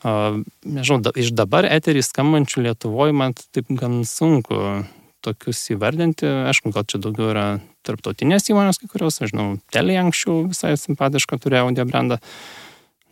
[0.04, 4.84] nežinau, da, iš dabar eterį skambančių Lietuvoje man taip gan sunku
[5.24, 6.28] tokius įvardinti.
[6.50, 7.46] Aišku, gal čia daugiau yra
[7.86, 12.20] tarptautinės įmonės, kai kurios, nežinau, Telė anksčiau visai simpatišką turėjo audio brandą.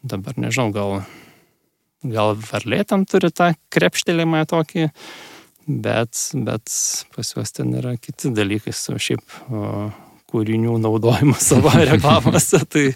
[0.02, 0.94] Dabar nežinau, gal,
[2.05, 4.88] gal varlė tam turi tą krepštelėjimą tokį,
[5.66, 6.76] bet, bet
[7.14, 9.88] pas juos ten yra kiti dalykai su šiaip o,
[10.33, 12.87] kūrinių naudojimu savo reklamose, tai,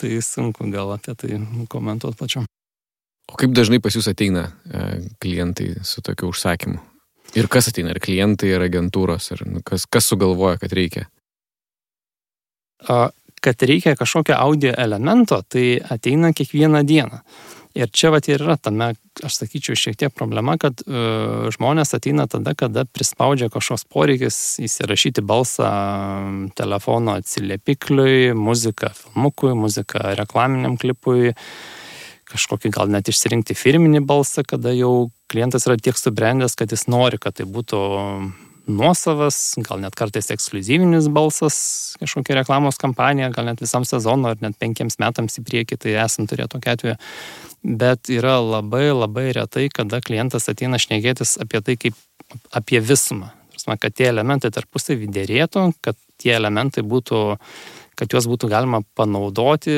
[0.00, 2.50] tai sunku gal apie tai komentuoti pačiam.
[3.26, 4.84] O kaip dažnai pas jūs ateina e,
[5.22, 6.78] klientai su tokiu užsakymu?
[7.36, 7.90] Ir kas ateina?
[7.94, 11.08] Ar klientai, ar agentūros, ar nu, kas, kas sugalvoja, kad reikia?
[13.42, 17.22] Kad reikia kažkokio audio elemento, tai ateina kiekvieną dieną.
[17.76, 18.94] Ir čia vat ir yra tame,
[19.26, 25.20] aš sakyčiau, šiek tiek problema, kad uh, žmonės ateina tada, kada prispaudžia kažkoks poreikis įsirašyti
[25.20, 25.68] balsą
[26.56, 31.75] telefono atsiliepikliui, muziką filmukui, muziką reklaminiam klipui, uh,
[32.30, 37.20] kažkokį gal net išsirinkti firminį balsą, kada jau klientas yra tiek subrendęs, kad jis nori,
[37.22, 37.80] kad tai būtų
[38.66, 41.56] nuosavas, gal net kartais ekskluzyvinis balsas,
[42.00, 46.26] kažkokia reklamos kampanija, gal net visam sezonui ar net penkiems metams į priekį, tai esam
[46.26, 46.96] turėję tokia atveju.
[47.66, 51.98] Bet yra labai labai retai, kada klientas ateina šnekėtis apie tai kaip
[52.54, 53.32] apie visumą.
[53.66, 57.22] Kad tie elementai tarpusavį dėrėtų, kad tie elementai būtų
[57.96, 59.74] kad juos būtų galima panaudoti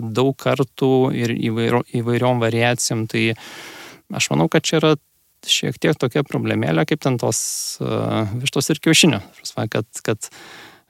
[0.00, 3.04] daug kartų ir įvairio, įvairiom variacijom.
[3.10, 3.24] Tai
[4.16, 4.94] aš manau, kad čia yra
[5.46, 7.40] šiek tiek tokia problemėlė, kaip ten tos
[7.80, 9.20] uh, vištos ir kiaušinio.
[9.72, 10.30] Kad, kad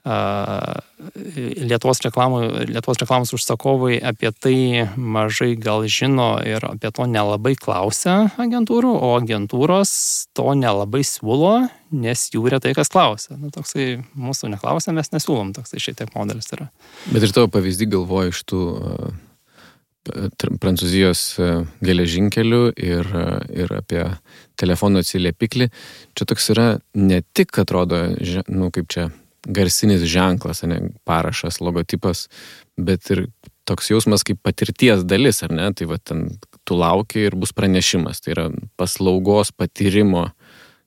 [0.01, 2.39] Lietuvos, reklamų,
[2.71, 4.55] Lietuvos reklamos užsakovai apie tai
[4.97, 9.91] mažai gal žino ir apie to nelabai klausia agentūrų, o agentūros
[10.33, 13.37] to nelabai siūlo, nes jų retai kas klausia.
[13.37, 16.71] Nu, toksai mūsų neklausia, mes nesiūlom, toksai šitiek modelis yra.
[17.11, 18.63] Bet ir tavo pavyzdį galvoju iš tų
[20.01, 21.19] Prancūzijos
[21.85, 23.09] geležinkelių ir,
[23.53, 24.01] ir apie
[24.57, 25.67] telefonų atsiliepiklį.
[26.17, 28.07] Čia toks yra ne tik, atrodo,
[28.49, 29.11] nu, kaip čia
[29.47, 32.27] garsinis ženklas, ne, parašas, logotipas,
[32.77, 33.25] bet ir
[33.69, 35.69] toks jausmas kaip patirties dalis, ar ne?
[35.73, 36.27] Tai va ten
[36.67, 38.21] tu lauki ir bus pranešimas.
[38.21, 38.47] Tai yra
[38.79, 40.29] paslaugos patyrimo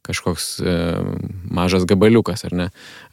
[0.04, 0.72] kažkoks e,
[1.48, 2.66] mažas gabaliukas, ar ne?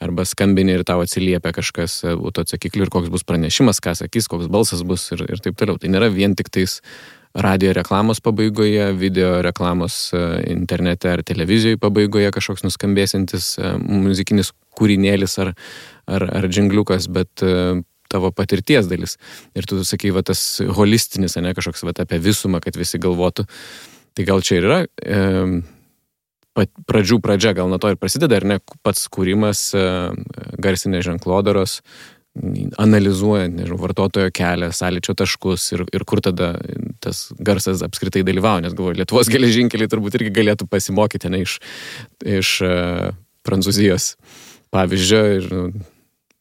[0.04, 4.84] Arba skambini ir tau atsiliepia kažkas autoatsakikliu ir koks bus pranešimas, ką sakys, koks balsas
[4.84, 5.80] bus ir, ir taip toliau.
[5.80, 6.82] Tai nėra vien tik tais
[7.34, 15.38] radio reklamos pabaigoje, video reklamos e, internete ar televizijoje pabaigoje kažkoks nuskambėsintis e, muzikinis kūrinėlis
[15.44, 15.54] ar,
[16.12, 19.18] ar, ar džingliukas, bet e, tavo patirties dalis.
[19.56, 20.42] Ir tu sakai, va tas
[20.76, 23.48] holistinis, ne kažkoks va apie visumą, kad visi galvotų.
[24.12, 25.62] Tai gal čia ir yra e,
[26.60, 29.86] pradžių pradžia, gal nuo to ir prasideda, ar ne pats kūrimas e,
[30.62, 31.80] garsinės ženklodaros,
[32.80, 36.54] analizuojant, nežinau, vartotojo kelią, sąlyčio taškus ir, ir kur tada
[37.04, 41.58] tas garsas apskritai dalyvauja, nes galvoju, Lietuvos geležinkeliai turbūt irgi galėtų pasimokyti ne iš,
[42.40, 43.12] iš uh,
[43.48, 44.14] Prancūzijos
[44.72, 45.66] pavyzdžio ir nu,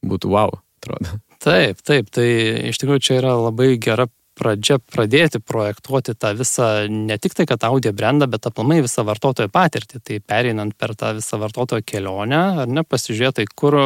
[0.07, 1.19] būtų wow, atrodo.
[1.43, 2.29] Taip, taip, tai
[2.71, 4.07] iš tikrųjų čia yra labai gera
[4.41, 9.51] pradžia pradėti projektuoti tą visą, ne tik tai, kad audio brandą, bet aplamai visą vartotojo
[9.53, 10.01] patirtį.
[10.07, 13.77] Tai pereinant per tą visą vartotojo kelionę, ar ne, pasižiūrėti, kur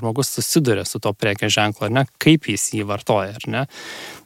[0.00, 3.66] žmogus susiduria su to prekės ženklu, ar ne, kaip jis jį vartoja, ar ne.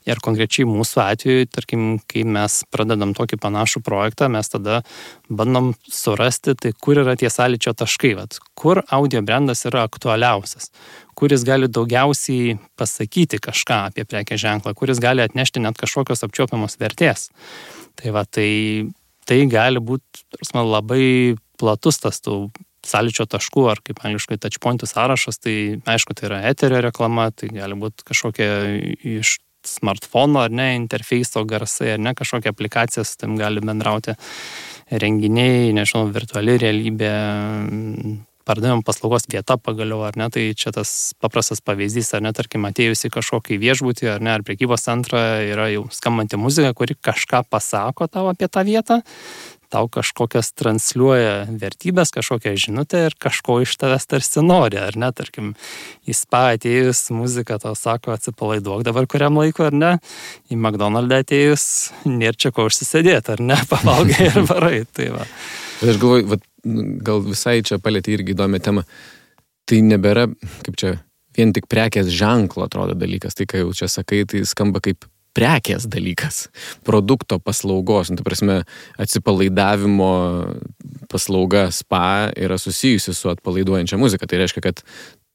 [0.08, 4.80] Ir konkrečiai mūsų atveju, tarkim, kai mes pradedam tokį panašų projektą, mes tada
[5.30, 10.72] bandom surasti, tai kur yra tie sąlyčio taškai, vat, kur audio brandas yra aktualiausias,
[11.18, 17.28] kuris gali daugiausiai pasakyti kažką apie prekės ženklą, kuris gali atnešti net kažkokios apčiopiamos vertės.
[18.00, 18.90] Tai va, tai,
[19.28, 21.06] tai gali būti, tarsi, labai
[21.60, 22.48] platus tas tų
[22.86, 25.54] sąlyčio taškų, ar kaip angliškai touchpointų sąrašas, tai
[25.86, 28.50] aišku, tai yra eterio reklama, tai gali būti kažkokia
[29.20, 29.36] iš
[29.68, 34.16] smartfono ar ne interfeiso garsai, ar ne kažkokia aplikacija su tam gali bendrauti
[34.92, 37.12] renginiai, nežinau, virtuali realybė,
[38.44, 43.10] pardavimo paslaugos vieta pagaliau, ar ne, tai čia tas paprastas pavyzdys, ar ne, tarkim, atėjusi
[43.14, 48.28] kažkokį viešbutį, ar ne, ar prekybos centrą yra jau skambanti muzika, kuri kažką pasako tau
[48.32, 49.00] apie tą vietą,
[49.72, 55.52] tau kažkokias transliuoja vertybės, kažkokią žinutę ir kažko iš tavęs tarsi nori, ar ne, tarkim,
[56.04, 59.92] į spa atėjus muzika tau sako atsipalaiduok dabar kuriam laikui, ar ne,
[60.52, 61.66] į McDonald's atėjus
[62.08, 64.82] nėra čia ko užsisėdėti, ar ne, pavalgai ir varai.
[64.92, 65.26] Tai va.
[65.82, 68.84] Aš galvoju, nu, gal visai čia palėtė irgi įdomią temą.
[69.68, 70.26] Tai nebėra,
[70.66, 70.92] kaip čia,
[71.36, 73.36] vien tik prekės ženklo atrodo dalykas.
[73.38, 76.46] Tai, ką jau čia sakai, tai skamba kaip prekės dalykas,
[76.86, 78.58] produkto paslaugos, nu, tai prasme,
[79.00, 80.12] atsipalaidavimo
[81.12, 84.28] paslauga spa yra susijusi su atpalaiduojančia muzika.
[84.28, 84.84] Tai reiškia, kad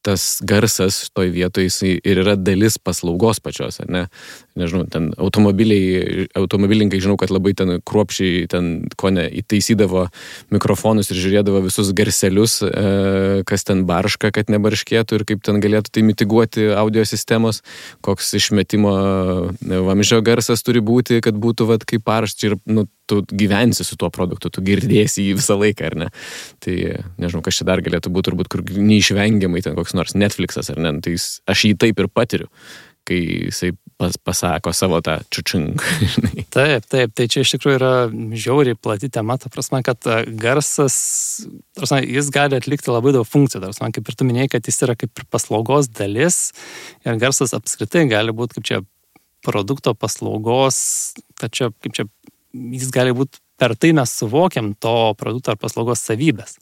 [0.08, 4.06] tas garsas toj vietoje jisai ir yra dalis paslaugos pačios, ne?
[4.58, 10.08] Nežinau, ten automobiliai, automobilinkai žinau, kad labai ten kruopšiai ten ko ne įtaisydavo
[10.54, 15.94] mikrofonus ir žiūrėdavo visus garselius, e, kas ten barška, kad nebarškėtų ir kaip ten galėtų
[15.94, 17.62] tai mitiguoti audio sistemos,
[18.06, 18.94] koks išmetimo
[19.62, 24.10] vamžio garsas turi būti, kad būtų vad kaip paraščiai ir nu, tu gyvensi su tuo
[24.14, 26.10] produktu, tu girdėsi jį visą laiką, ar ne?
[26.64, 26.76] Tai
[27.22, 30.98] nežinau, kas čia dar galėtų būti, turbūt kur neišvengiamai ten koks nors Netflixas, ar ne?
[31.04, 32.50] Tai jis, aš jį taip ir patiriu,
[33.08, 35.82] kai jisai pas, pasako savo tą čiučing.
[36.56, 37.92] taip, taip, tai čia iš tikrųjų yra
[38.38, 40.98] žiauriai plati tema, ta prasme, kad e, garsas,
[41.78, 44.80] prasme, jis gali atlikti labai daug funkcijų, ta prasme, kaip ir tu minėjai, kad jis
[44.86, 46.40] yra kaip ir paslaugos dalis
[47.06, 48.84] ir garsas apskritai gali būti kaip čia
[49.46, 50.78] produkto paslaugos,
[51.40, 52.08] tačiau kaip čia
[52.54, 56.58] jis gali būti, per tai mes suvokiam to produkto ar paslaugos savybės.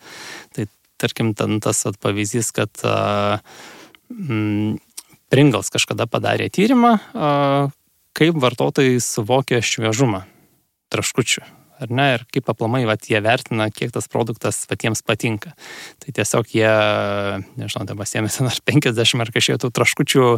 [0.56, 0.70] Tai
[1.02, 3.44] tarkim, ten tas at, pavyzdys, kad uh,
[4.12, 4.78] mm,
[5.36, 6.94] Pringles kažkada padarė tyrimą,
[8.16, 10.24] kaip vartotojai suvokia šviežumą
[10.94, 11.44] traškučių.
[11.84, 15.52] Ar ne, ir kaip aplamai vat, jie vertina, kiek tas produktas patiems patinka.
[16.00, 16.70] Tai tiesiog jie,
[17.60, 20.30] nežinau, dabar sėmėsi ar 50 ar kažkiek tų traškučių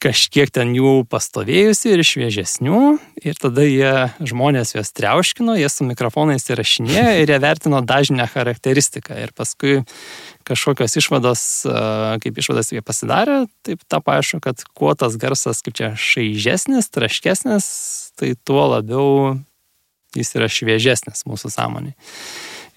[0.00, 2.80] kažkiek ten jų pastovėjusių ir šviežesnių
[3.20, 3.92] ir tada jie
[4.24, 9.82] žmonės juos triauškino, jie su mikrofonais įrašinėjo ir jie vertino dažnę charakteristiką ir paskui
[10.50, 11.42] kažkokios išvados,
[12.22, 17.68] kaip išvadas jie pasidarė, taip tą paaišku, kad kuo tas garsas kaip čia šaižesnis, traškesnis,
[18.18, 19.38] tai tuo labiau
[20.18, 21.94] jis yra šviežesnis mūsų sąmonė.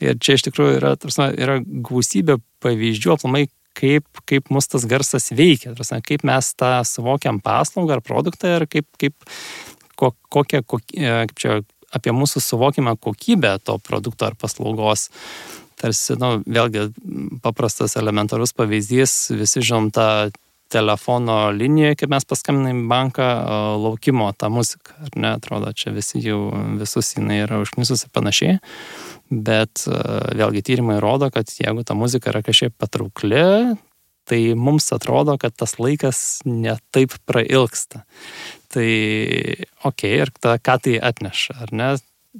[0.03, 3.45] Ir čia iš tikrųjų yra, tarsi, yra gausybė pavyzdžių, aplamai,
[3.77, 8.67] kaip, kaip mus tas garsas veikia, prasme, kaip mes tą suvokiam paslaugą ar produktą ir
[8.69, 9.15] kaip, kaip
[9.99, 11.59] ko, kokią, kokie, kaip čia,
[11.93, 15.09] apie mūsų suvokimą kokybę to produkto ar paslaugos.
[15.83, 16.87] Tarsi, nu, vėlgi,
[17.43, 20.07] paprastas elementarus pavyzdys, visi žinom tą
[20.73, 23.27] telefono linijoje, kaip mes paskambinam į banką,
[23.83, 26.47] laukimo tą muziką, ar ne, atrodo, čia visi jau
[26.79, 28.57] visus jinai yra užknisus ir panašiai.
[29.33, 29.85] Bet
[30.39, 33.75] vėlgi tyrimai rodo, kad jeigu ta muzika yra kažkiek patraukli,
[34.29, 38.05] tai mums atrodo, kad tas laikas netaip prailgsta.
[38.73, 38.89] Tai
[39.85, 41.89] ok, ir ta, ką tai atneša, ar ne?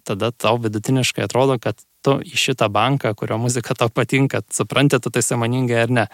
[0.07, 5.11] Tada tau vidutiniškai atrodo, kad tu į šitą banką, kurio muzika tau patinka, supranti tu
[5.13, 6.05] tai samoningai ar ne.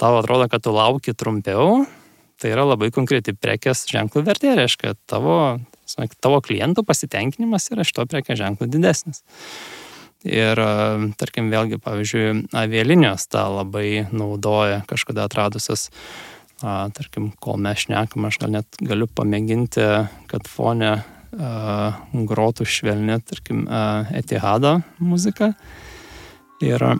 [0.00, 1.84] Tau atrodo, kad tu lauki trumpiau,
[2.42, 5.60] tai yra labai konkreti prekės ženklų vertė, reiškia, tavo,
[6.18, 9.22] tavo klientų pasitenkinimas yra šito prekės ženklų didesnis.
[10.22, 10.58] Ir,
[11.18, 15.88] tarkim, vėlgi, pavyzdžiui, avialinijos tą labai naudoja kažkada atradusios,
[16.62, 19.88] a, tarkim, kol mes šnekam, aš gal net galiu pamėginti,
[20.30, 20.94] kad fone
[21.38, 25.52] a, grotų švelni, tarkim, a, Etihado muzika.
[26.62, 26.92] Ir a,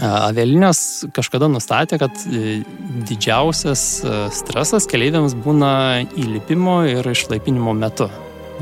[0.00, 2.60] avialinijos kažkada nustatė, kad e,
[3.08, 3.86] didžiausias
[4.32, 5.72] stresas keleiviams būna
[6.16, 8.08] įlipimo ir išlaipinimo metu.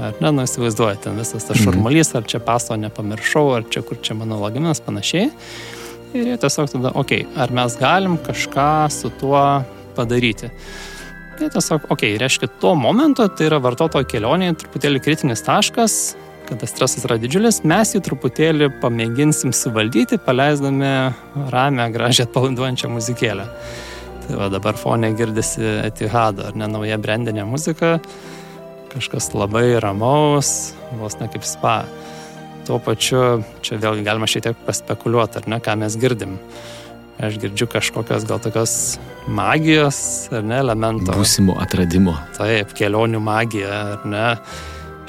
[0.01, 1.65] Ar ne, nu įsivaizduojate, ten visas tas mhm.
[1.67, 5.29] šurmulys, ar čia paso nepamiršau, ar čia kur čia mano lagaminas, panašiai.
[6.11, 9.43] Ir jie tiesiog tada, okei, okay, ar mes galim kažką su tuo
[9.95, 10.51] padaryti.
[11.41, 15.95] Tai tiesiog, okei, okay, reiškia, tuo momentu tai yra vartotojo kelionė truputėlį kritinis taškas,
[16.51, 20.91] kada stresas yra didžiulis, mes jį truputėlį pamėginsim suvaldyti, paleisdami
[21.55, 23.47] ramę, gražią atpalaiduojančią muzikėlę.
[24.27, 27.97] Tai va dabar fonė girdisi Etihado, ar ne nauja brandinė muzika
[28.93, 31.79] kažkas labai ramaus, vos ne kaip spa.
[32.69, 36.37] Tuo pačiu, čia vėlgi galima šiek tiek paspekuliuoti, ar ne, ką mes girdim.
[37.21, 38.75] Aš girdžiu kažkokios gal tokios
[39.29, 39.99] magijos,
[40.33, 41.13] ar ne, elemento.
[41.13, 42.15] Būsimo atradimo.
[42.39, 44.27] Taip, kelionių magija, ar ne.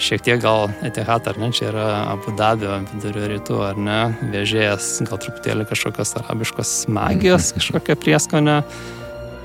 [0.02, 4.00] Šiek tiek gal Etihad, ar ne, čia yra Abu Dabio vidurio rytų, ar ne,
[4.34, 8.58] vežėjas, gal truputėlį kažkokios arabiškos magijos, kažkokia prieskonė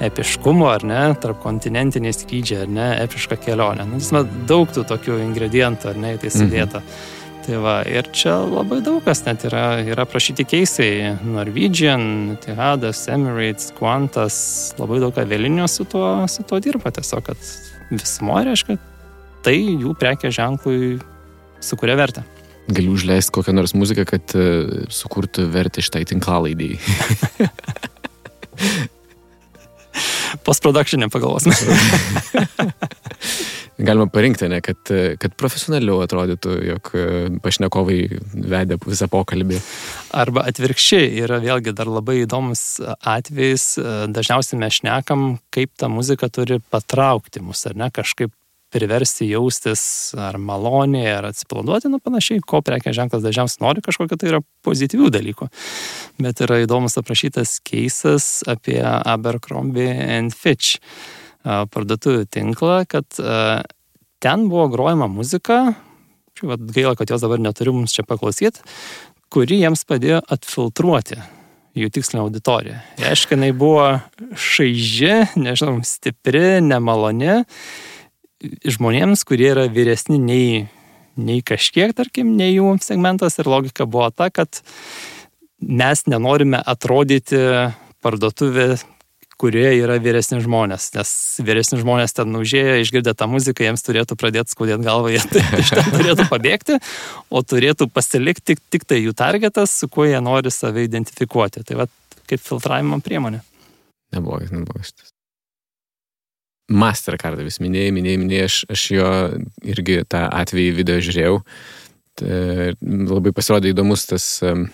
[0.09, 3.87] epiškumo, ar ne, tarp kontinentiniai skrydžiai, ar ne, epiška kelionė.
[3.93, 6.83] Nu, daug tų tokių ingredientų, ar ne, tai sudėta.
[6.83, 7.15] Mhm.
[7.47, 11.15] Tai va, ir čia labai daug kas net yra, yra prašyti keisai.
[11.31, 14.39] Norwegian, Tihadas, Emirates, Qantas,
[14.81, 16.91] labai daug avialinijų su tuo, su tuo dirba.
[16.91, 17.39] Tiesiog, kad
[17.93, 18.75] vismo reiškia,
[19.47, 20.99] tai jų prekė ženklui
[21.63, 22.25] sukuria vertę.
[22.67, 26.83] Galiu užleisti kokią nors muziką, kad uh, sukurtų vertę šitai tinklalaidėjai.
[30.47, 31.55] Post-production'e pagalvosime.
[33.77, 34.89] Galima parinkti, ne, kad,
[35.21, 36.91] kad profesionaliau atrodytų, jog
[37.45, 37.99] pašnekovai
[38.33, 39.59] vedė visą pokalbį.
[40.17, 43.75] Arba atvirkščiai yra vėlgi dar labai įdomus atvejis.
[44.17, 48.33] Dažniausiai mes šnekam, kaip ta muzika turi patraukti mus, ar ne, kažkaip
[48.73, 49.83] priversti jaustis
[50.19, 55.13] ar maloniai, ar atsipalaiduoti, nu panašiai, ko prekės ženklas dažniausiai nori kažkokio tai yra pozityvių
[55.15, 55.51] dalykų.
[56.25, 60.81] Bet yra įdomus aprašytas keisas apie Abercrombie and Fitch
[61.47, 63.07] parduotuvių tinklą, kad
[64.23, 65.61] ten buvo grojama muzika,
[66.43, 68.65] gaila, kad jos dabar neturiu mums čia paklausyti,
[69.33, 71.21] kuri jiems padėjo atfiltruoti
[71.77, 72.79] jų tikslinę auditoriją.
[73.03, 73.85] Reiškia, jinai buvo
[74.41, 77.43] šaiži, nežinau, stipri, nemaloni
[78.67, 80.65] žmonėms, kurie yra vyresni nei,
[81.21, 84.63] nei kažkiek, tarkim, nei jų segmentas ir logika buvo ta, kad
[85.61, 87.41] mes nenorime atrodyti
[88.05, 88.77] parduotuvė,
[89.41, 91.11] kurie yra vyresni žmonės, nes
[91.45, 95.21] vyresni žmonės ten užėję, išgirdę tą muziką, jiems turėtų pradėti skaudėti galvą, jie
[95.63, 96.79] iš ten turėtų pabėgti,
[97.29, 101.65] o turėtų pasilikti tik, tik tai jų targetas, su kuo jie nori save identifikuoti.
[101.69, 101.89] Tai va
[102.27, 103.43] kaip filtravimo priemonė.
[104.17, 105.13] Neblogas, neblogas šitas.
[106.67, 109.11] Mastercard vis minėjai, minėjai, minėjai, aš, aš jo
[109.63, 111.37] irgi tą atvejį video žiūrėjau.
[112.17, 112.41] Tai
[112.81, 114.65] labai pasirodė įdomus tas um,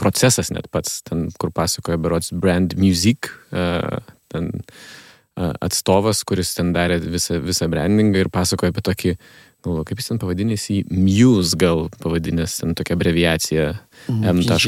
[0.00, 4.50] procesas net pats, ten, kur pasakoja Berots Brand Music, uh, ten
[5.36, 9.16] uh, atstovas, kuris ten darė visą, visą brandingą ir pasakoja apie tokį
[9.64, 13.66] galvoju, kaip jis ten pavadinęs į Muse gal pavadinęs, ten tokia abreviacija
[14.08, 14.66] m.u.s.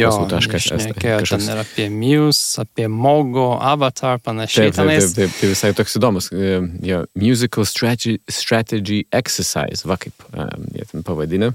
[1.30, 4.70] Ten ir apie Muse, apie Mogo, Avatar, panašiai.
[4.70, 6.30] Taip, taip, taip, taip, tai visai toks įdomus.
[6.32, 6.54] E,
[6.86, 11.52] jo, musical strategy, strategy exercise, va kaip um, jie ten pavadinę.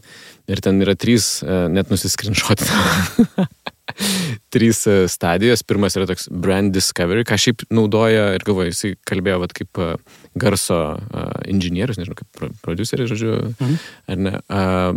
[0.49, 3.47] Ir ten yra trys, uh, net nusiskrinšotinę.
[4.53, 5.63] trys e, stadijos.
[5.67, 9.91] Pirmas yra toks brand discovery, ką šiaip naudoja ir galvoju, jisai kalbėjo vat, kaip e,
[10.39, 13.77] garso uh, inžinierius, nežinau, kaip produceris, žodžiu, mhm.
[14.13, 14.33] ar ne.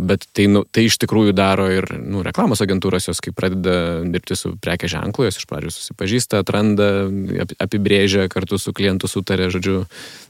[0.07, 4.37] Bet tai, nu, tai iš tikrųjų daro ir nu, reklamos agentūros, jos kai pradeda dirbti
[4.39, 6.89] su prekė ženklu, jos iš pradžių susipažįsta, atranda,
[7.65, 9.81] apibrėžia, kartu su klientu sutarė, žodžiu,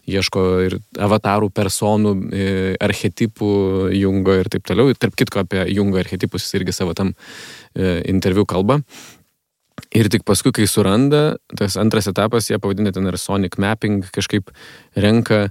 [0.09, 2.47] ieško ir avatarų, personų, e,
[2.83, 3.51] archetipų
[3.95, 4.91] jungo ir taip toliau.
[4.97, 7.15] Tarp kitko apie jungo archetipus jis irgi savo tam e,
[7.75, 8.81] interviu kalba.
[9.93, 14.49] Ir tik paskui, kai suranda, tas antras etapas, jie pavadina ten ir Sonic Mapping, kažkaip
[14.97, 15.47] renka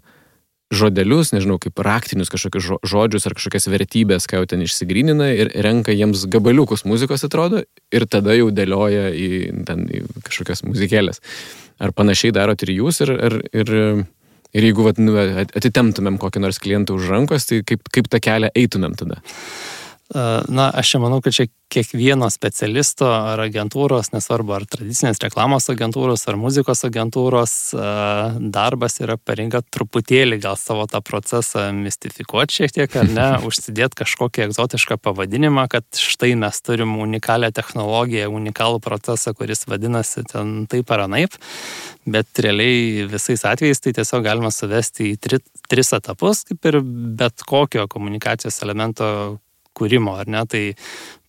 [0.73, 5.93] žodelius, nežinau, kaip raktinius kažkokius žodžius ar kažkokias vertybės, ką jau ten išsigrynina ir renka
[5.95, 7.63] jiems gabaliukus muzikos atrodo
[7.93, 9.29] ir tada jau dėlioja į,
[9.69, 11.21] ten, į kažkokias muzikėlės.
[11.83, 13.75] Ar panašiai darot ir jūs ir, ir, ir,
[14.57, 15.15] ir jeigu vat, nu,
[15.45, 19.21] atitemtumėm kokį nors klientą už rankos, tai kaip, kaip tą kelią eitumėm tada?
[20.13, 26.27] Na, aš čia manau, kad čia kiekvieno specialisto ar agentūros, nesvarbu ar tradicinės reklamos agentūros
[26.29, 27.55] ar muzikos agentūros
[28.53, 34.45] darbas yra paringa truputėlį gal savo tą procesą mistifikuoti šiek tiek, ar ne, užsidėti kažkokį
[34.51, 41.07] egzotišką pavadinimą, kad štai mes turim unikalią technologiją, unikalų procesą, kuris vadinasi ten taip ar
[41.07, 41.39] anaip,
[42.05, 45.41] bet realiai visais atvejais tai tiesiog galima suvesti į tri,
[45.73, 46.83] tris etapus, kaip ir
[47.17, 49.09] bet kokio komunikacijos elemento
[49.83, 50.47] kūrimo, ar ne?
[50.47, 50.65] Tai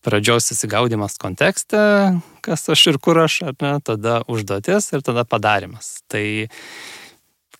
[0.03, 1.83] pradžios įsigaudimas kontekste,
[2.45, 5.97] kas aš ir kur aš, ar ne, tada užduotis ir tada padarimas.
[6.11, 6.25] Tai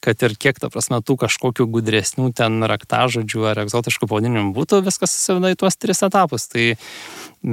[0.03, 5.13] kad ir kiek, ta prasme, tų kažkokių gudresnių ten raktažodžių ar egzotiškų pavadinimų būtų, viskas
[5.15, 6.49] susiveda į tuos tris etapus.
[6.51, 6.65] Tai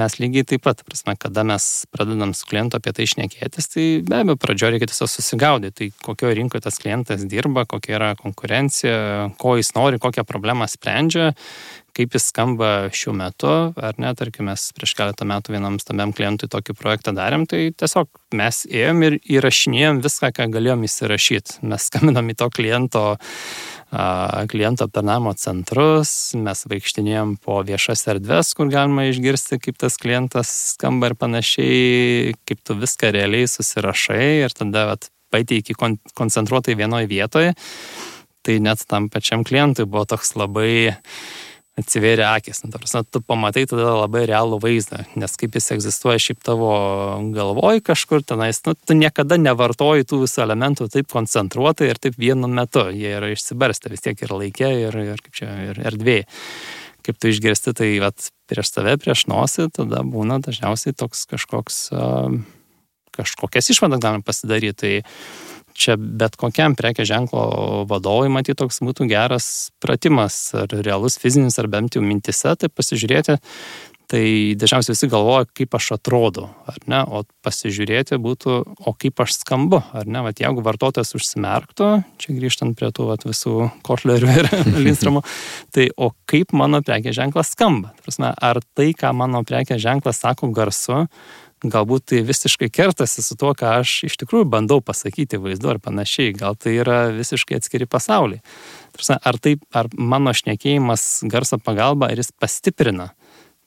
[0.01, 4.19] mes lygiai taip pat, prasme, kada mes pradedam su klientu apie tai išnekėtis, tai be
[4.19, 8.99] abejo, pradžioje reikia tiesiog susigaudyti, tai kokioje rinkoje tas klientas dirba, kokia yra konkurencija,
[9.39, 11.31] ko jis nori, kokią problemą sprendžia
[11.97, 16.49] kaip jis skamba šiuo metu, ar ne, tarkim, mes prieš keletą metų vienam stambiam klientui
[16.51, 21.61] tokį projektą darėm, tai tiesiog mes ėjom ir įrašinėjom viską, ką galėjom įsirašyti.
[21.71, 23.05] Mes skambinam į to kliento,
[24.51, 31.11] kliento aptarnavimo centrus, mes vaikštinėjom po viešas erdves, kur galima išgirsti, kaip tas klientas skamba
[31.11, 37.55] ir panašiai, kaip tu viską realiai susirašai ir tada vat, pateiki koncentruotai vienoje vietoje.
[38.41, 40.97] Tai net tam pačiam klientui buvo toks labai
[41.81, 42.63] atsivėrė akis.
[42.65, 46.73] Nu, tarsi, tu pamatai tada labai realų vaizdą, nes kaip jis egzistuoja šiaip tavo
[47.35, 52.51] galvoj kažkur tenais, nu, tu niekada nevartoji tų visų elementų taip koncentruotai ir taip vienu
[52.51, 52.87] metu.
[52.95, 56.29] Jie yra išsibarstę vis tiek ir laikė, ir, ir, kaip čia, ir erdvėje.
[57.01, 61.79] Kaip tu išgirsti, tai vat, prieš tave, prieš nosį, tada būna dažniausiai toks kažkoks,
[63.17, 64.77] kažkokias išvadas galima pasidaryti.
[64.81, 64.93] Tai
[65.81, 71.71] čia bet kokiam prekė ženklo vadovui matyti toks būtų geras pratimas, ar realus fizinis, ar
[71.73, 73.39] bent jau mintise, tai pasižiūrėti,
[74.11, 74.23] tai
[74.59, 78.57] dažniausiai visi galvoja, kaip aš atrodo, ar ne, o pasižiūrėti būtų,
[78.91, 83.27] o kaip aš skambu, ar ne, vat jeigu vartotojas užsimerktų, čia grįžtant prie tų vat,
[83.29, 84.51] visų kotlerių ir
[84.87, 85.23] Lindstromų,
[85.75, 90.51] tai o kaip mano prekė ženklas skamba, prasme, ar tai, ką mano prekė ženklas sako
[90.57, 91.05] garsu,
[91.61, 96.33] galbūt tai visiškai kertasi su tuo, ką aš iš tikrųjų bandau pasakyti vaizdu ar panašiai,
[96.37, 98.41] gal tai yra visiškai atskiri pasauliai.
[99.21, 103.11] Ar, taip, ar mano šnekėjimas garso pagalba, ar jis pastiprina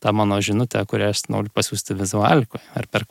[0.04, 3.06] tą mano žinutę, kurią aš noriu pasiūsti vizualikoje, ar per,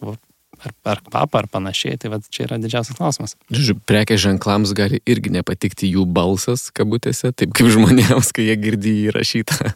[0.61, 3.37] ar per kvapą, ar panašiai, tai va, čia yra didžiausias klausimas.
[3.49, 8.99] Žiūrėjau, prekės ženklams gali irgi nepatikti jų balsas, kabutėse, taip kaip žmonėms, kai jie girdi
[9.09, 9.73] įrašytą.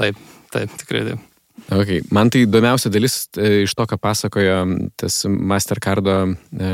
[0.00, 0.22] Taip,
[0.54, 1.29] taip, tikrai taip.
[1.68, 2.00] Okay.
[2.14, 4.56] Man tai įdomiausia dalis e, iš to, ką pasakojo
[5.00, 6.72] tas Mastercardo e,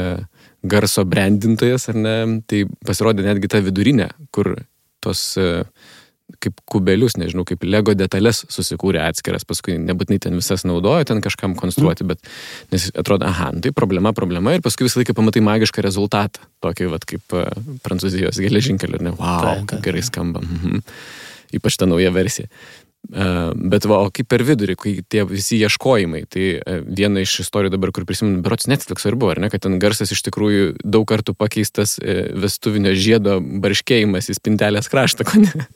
[0.66, 2.16] garso brandintojas, ar ne,
[2.48, 4.54] tai pasirodė netgi ta vidurinė, kur
[5.04, 5.66] tos e,
[6.42, 11.54] kaip kubelius, nežinau, kaip lego detalės susikūrė atskiras, paskui nebūtinai ten visas naudojo, ten kažkam
[11.58, 12.14] konstruoti, mm.
[12.14, 16.42] bet nes atrodo, aha, nu, tai problema, problema ir paskui visą laiką pamatai magišką rezultatą,
[16.64, 17.46] tokį, vat, kaip uh,
[17.86, 20.42] prancūzijos geležinkelio, ne, wow, kaip gerai skamba.
[20.42, 20.82] Mhm.
[21.56, 22.50] Ypač ta nauja versija.
[23.06, 26.46] Bet va, o kaip per vidurį, kai tie visi ieškojimai, tai
[26.86, 30.10] viena iš istorijų dabar, kur prisimenu, berots Netflix ar buvo, ar ne, kad ten garsas
[30.14, 35.68] iš tikrųjų daug kartų pakeistas vestuvinio žiedo barškėjimas į spintelės kraštą, ko ne?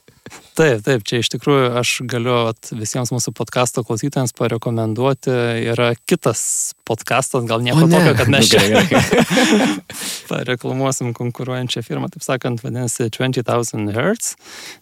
[0.60, 5.32] Taip, taip, čia iš tikrųjų aš galiu at, visiems mūsų podkasto klausytojams parekomenduoti.
[5.72, 6.42] Yra kitas
[6.84, 7.94] podkastas, gal nieko ne.
[7.94, 8.60] tokio, kad mes čia
[10.30, 14.34] pareklamuosim konkuruojančią firmą, taip sakant, vadinasi 20,000 Hz.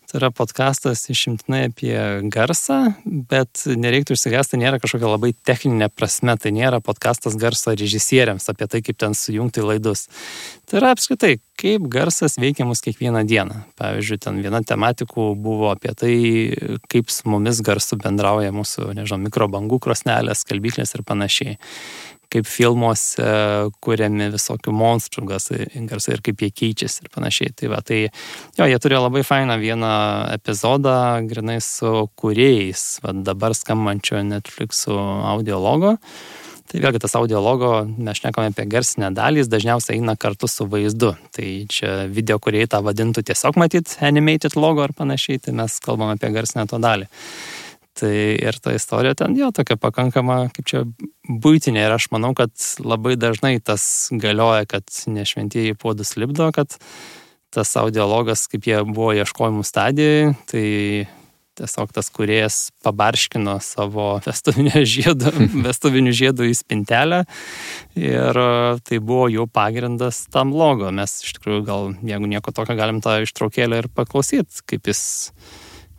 [0.09, 1.95] Tai yra podkastas išimtinai apie
[2.33, 8.71] garsą, bet nereiktų išsigąsti, nėra kažkokia labai techninė prasme, tai nėra podkastas garso režisieriams apie
[8.73, 10.07] tai, kaip ten sujungti laidus.
[10.65, 13.61] Tai yra apskritai, kaip garsas veikia mus kiekvieną dieną.
[13.77, 16.15] Pavyzdžiui, ten viena tematikų buvo apie tai,
[16.91, 21.59] kaip su mumis garsu bendrauja mūsų, nežinau, mikrobangų krosnelės, kalbyklės ir panašiai
[22.33, 23.29] kaip filmuose
[23.85, 27.55] kuriami visokių monstrų garsai, ir kaip jie keičiasi ir panašiai.
[27.57, 29.93] Tai, va, tai jo, jie turėjo labai fainą vieną
[30.37, 30.99] epizodą,
[31.29, 34.99] grinai su kuriejais, va, dabar skambančio Netflix'o
[35.33, 35.97] audio logo.
[36.69, 40.67] Tai vėlgi tas audio logo, mes šnekame apie garsinę dalį, jis dažniausiai eina kartu su
[40.69, 41.15] vaizdu.
[41.33, 46.19] Tai čia video kuriejai tą vadintų tiesiog matyt animated logo ar panašiai, tai mes kalbame
[46.19, 47.09] apie garsinę to dalį.
[47.99, 50.85] Tai ir ta istorija ten jo tokia pakankama, kaip čia
[51.25, 52.53] būtinė ir aš manau, kad
[52.85, 56.77] labai dažnai tas galioja, kad nešventieji puodus lipdo, kad
[57.51, 60.67] tas audiologas, kaip jie buvo ieškojimų stadijoje, tai
[61.59, 65.33] tiesiog tas kuriejas pabarškino savo vestuvinio žiedo,
[65.67, 67.23] vestuvinių žiedų į spintelę
[67.99, 68.43] ir
[68.89, 70.93] tai buvo jų pagrindas tam logo.
[70.95, 75.03] Mes iš tikrųjų gal, jeigu nieko tokio, galim tą ištraukėlę ir paklausyti, kaip jis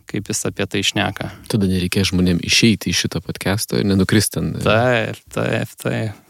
[0.10, 1.30] kaip jis apie tai šneka.
[1.52, 4.56] Tada nereikia žmonėm išeiti iš šito podcast'o ir nenukristi ten.
[4.64, 6.26] Taip, taip, taip.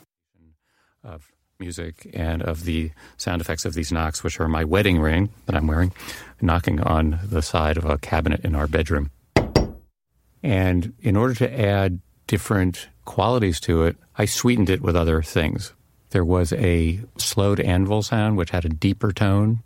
[1.59, 5.55] Music and of the sound effects of these knocks, which are my wedding ring that
[5.55, 5.91] I'm wearing,
[6.41, 9.11] knocking on the side of a cabinet in our bedroom.
[10.43, 15.73] And in order to add different qualities to it, I sweetened it with other things.
[16.11, 19.63] There was a slowed anvil sound, which had a deeper tone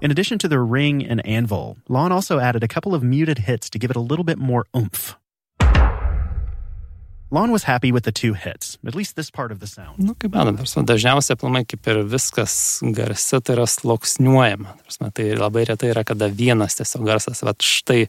[0.00, 3.68] in addition to the ring and anvil, Lon also added a couple of muted hits
[3.70, 5.16] to give it a little bit more oomph.
[7.30, 9.98] Lon was happy with the two hits, at least this part of the sound.
[9.98, 10.56] Nu, kaip matom,
[10.88, 14.78] dažniausiai aplamai kaip ir viskas garse tai yra sloksniuojama.
[15.12, 18.06] Tai labai retai yra, kada vienas tiesiog garsas, va štai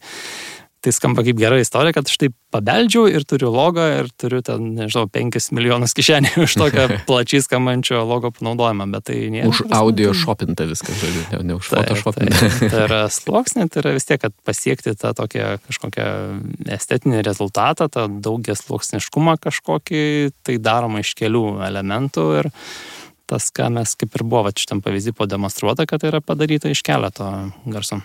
[0.79, 5.09] tai skamba kaip gera istorija, kad štai pabeldžiau ir turiu logą ir turiu ten, nežinau,
[5.11, 9.51] 5 milijonus kišenį už tokią plačiai skambančio logo panaudojimą, bet tai nėra.
[9.51, 11.71] Už audio šopinta viskas, žodžiu, ne, ne už.
[11.73, 12.29] Tai, tai,
[12.71, 16.07] tai yra sluoksnė, tai yra vis tiek, kad pasiekti tą tokią kažkokią
[16.77, 20.05] estetinį rezultatą, tą daugias sluoksniškumą kažkokį,
[20.47, 22.53] tai daroma iš kelių elementų ir
[23.29, 27.27] tas, ką mes kaip ir buvo šitam pavyzdį pademonstruota, kad tai yra padaryta iš keleto
[27.69, 27.99] garsų.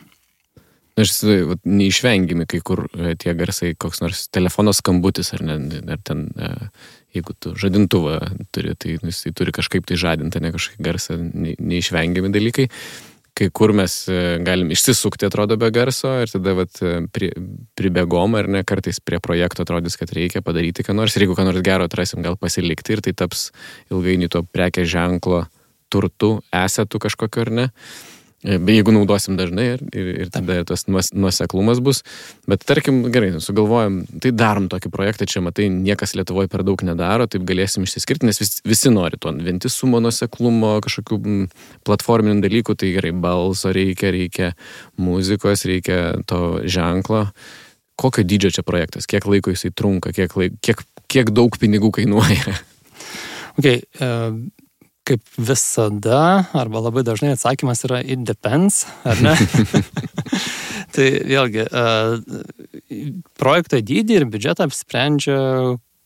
[0.95, 6.29] Įsivaizduoju, neišvengiami kai kur e, tie garsai, koks nors telefono skambutis ar, ne, ar ten,
[6.39, 6.69] e,
[7.17, 8.21] jeigu tu žadintuvą
[8.55, 12.69] turi, tai jis tai turi kažkaip tai žadinti, ne kažkokį garsą, neišvengiami dalykai.
[13.35, 16.79] Kai kur mes e, galim išsisukti, atrodo, be garso ir tada vat,
[17.11, 17.33] pri,
[17.75, 21.51] pribėgom ar ne, kartais prie projekto atrodys, kad reikia padaryti ką nors ir jeigu ką
[21.51, 23.49] nors gero atrasim, gal pasilikti ir tai taps
[23.91, 25.49] ilgainiui to prekės ženklo
[25.91, 27.71] turtu, esetų kažkokiu ar ne.
[27.75, 28.14] Uh,
[28.45, 32.03] Jeigu naudosim dažnai ir, ir, ir tada tas nuoseklumas bus.
[32.51, 37.25] Bet tarkim, gerai, sugalvojom, tai darom tokį projektą, čia matai, niekas Lietuvoje per daug nedaro,
[37.31, 41.39] taip galėsim išsiskirti, nes vis, visi nori to vientisumo, nuoseklumo, kažkokių
[41.89, 44.51] platforminių dalykų, tai gerai, balso reikia, reikia
[45.01, 47.31] muzikos, reikia to ženklo.
[47.97, 52.59] Kokio dydžio čia projektas, kiek laiko jisai trunka, kiek, laik, kiek, kiek daug pinigų kainuoja?
[53.55, 54.35] Okay, uh
[55.05, 59.35] kaip visada, arba labai dažnai atsakymas yra it depends, ar ne?
[60.95, 61.67] tai vėlgi,
[63.41, 65.39] projekto dydį ir biudžetą apsprendžia,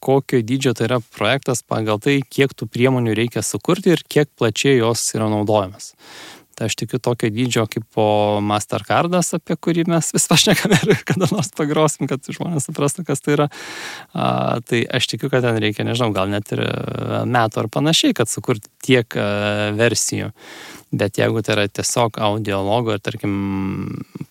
[0.03, 4.79] kokio dydžio tai yra projektas pagal tai, kiek tų priemonių reikia sukurti ir kiek plačiai
[4.79, 5.93] jos yra naudojamas.
[6.59, 8.05] Tai aš tikiu tokio dydžio kaip po
[8.43, 13.37] Mastercardas, apie kurį mes vis pašnekame ir kada nors pagrosim, kad žmonės suprastų, kas tai
[13.37, 13.47] yra.
[14.11, 16.65] A, tai aš tikiu, kad ten reikia, nežinau, gal net ir
[17.31, 19.29] metų ar panašiai, kad sukurti tiek a,
[19.79, 20.33] versijų.
[20.99, 23.37] Bet jeigu tai yra tiesiog audiologo ir, tarkim,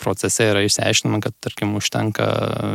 [0.04, 2.28] procese yra išsiaiškinama, kad, tarkim, užtenka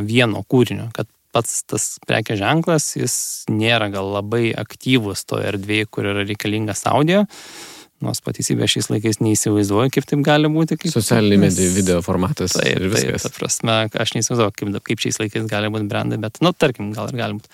[0.09, 3.19] vieno kūrinio, kad pats tas prekės ženklas, jis
[3.53, 7.27] nėra gal labai aktyvus toje erdvėje, kur yra reikalingas audio.
[8.03, 10.79] Nors pateisybė šiais laikais neįsivaizduoju, kaip taip gali būti.
[10.91, 12.57] Socialiniai medijai video formatas.
[12.59, 13.23] Taip, ir viskas.
[13.23, 16.91] Taip, ta prasme, aš neįsivaizduoju, kaip, kaip šiais laikais gali būti brandai, bet, nu, tarkim,
[16.97, 17.53] gal ir gali būti.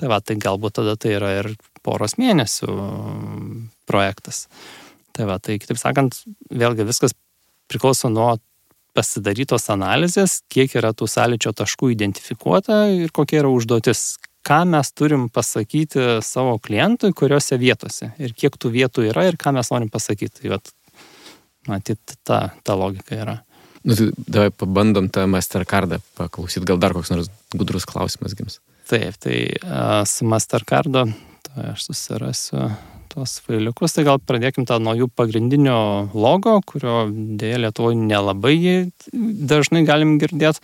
[0.00, 1.52] Tai va, tai galbūt tada tai yra ir
[1.86, 2.74] poros mėnesių
[3.86, 4.48] projektas.
[5.14, 6.18] Tai va, tai kitaip sakant,
[6.50, 7.14] vėlgi viskas
[7.70, 8.34] priklauso nuo
[8.94, 14.14] pasidarytos analizės, kiek yra tų sąlyčio taškų identifikuota ir kokia yra užduotis,
[14.44, 19.54] ką mes turim pasakyti savo klientui, kuriuose vietose ir kiek tų vietų yra ir ką
[19.56, 20.44] mes norim pasakyti.
[20.44, 20.60] Tai
[21.68, 23.38] matyt, ta, ta logika yra.
[23.84, 28.60] Nu, tai davai pabandom tą Mastercardą paklausyti, gal dar koks nors gudrus klausimas gims.
[28.88, 31.06] Taip, tai uh, su Mastercardo,
[31.48, 32.68] tai aš susirasiu
[33.14, 35.78] tuos failiukus, tai gal pradėkim tą nuo jų pagrindinio
[36.12, 38.58] logo, kurio dėja Lietuvoje nelabai
[39.14, 40.60] dažnai galim girdėti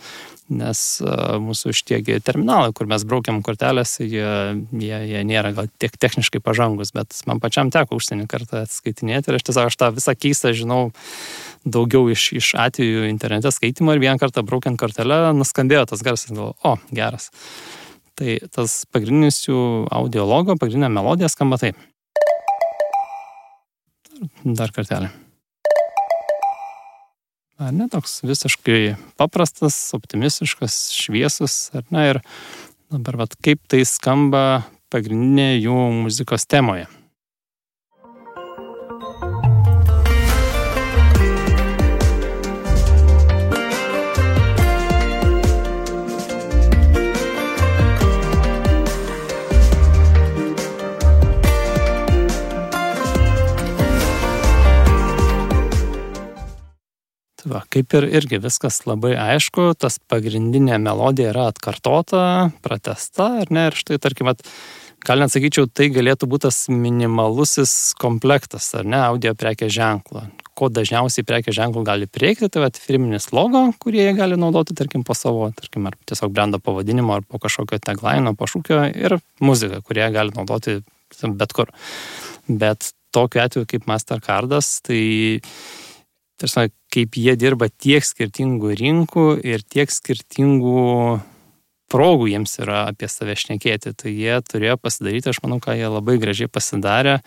[0.51, 4.27] nes uh, mūsų šitie terminalai, kur mes braukiam kortelės, jie,
[4.75, 9.39] jie, jie nėra gal tiek techniškai pažangus, bet man pačiam teko užsienį kartą atskaitinėti ir
[9.39, 10.81] aš tiesiog aš tą visą keistą žinau
[11.63, 16.57] daugiau iš, iš atvejų internete skaitimo ir vieną kartą braukiant kortelę nuskambėjo tas garsas, galvoju,
[16.67, 17.31] o, geras.
[18.19, 19.61] Tai tas pagrindinis jų
[19.93, 21.79] audio logo, pagrindinė melodija skamba taip.
[24.45, 25.09] Dar kartelį.
[27.61, 32.05] Ar ne toks visiškai paprastas, optimistiškas, šviesus, ar ne?
[32.09, 32.19] Ir
[32.93, 34.63] dabar, vat, kaip tai skamba
[34.93, 36.87] pagrindinė jų muzikos temoje.
[57.51, 63.67] Va, kaip ir irgi viskas labai aišku, tas pagrindinė melodija yra atkartota, pratesta, ar ne?
[63.69, 64.43] Ir štai, tarkim, at,
[65.05, 70.27] gal net sakyčiau, tai galėtų būti tas minimalusis komplektas, ar ne, audio prekės ženklo.
[70.57, 75.15] Ko dažniausiai prekės ženklų gali prireikti, tai firminis logo, kurį jie gali naudoti, tarkim, po
[75.17, 80.07] savo, tarkim, ar tiesiog brendo pavadinimo, ar po kažkokio tagline, po šūkio ir muzika, kurie
[80.13, 80.81] gali naudoti
[81.21, 81.71] bet kur.
[82.47, 85.41] Bet tokiu atveju kaip Mastercardas, tai
[86.41, 91.21] tarsi, kaip jie dirba tiek skirtingų rinkų ir tiek skirtingų
[91.91, 93.93] progų jiems yra apie save šnekėti.
[93.97, 97.19] Tai jie turėjo pasidaryti, aš manau, ką jie labai gražiai pasidarė.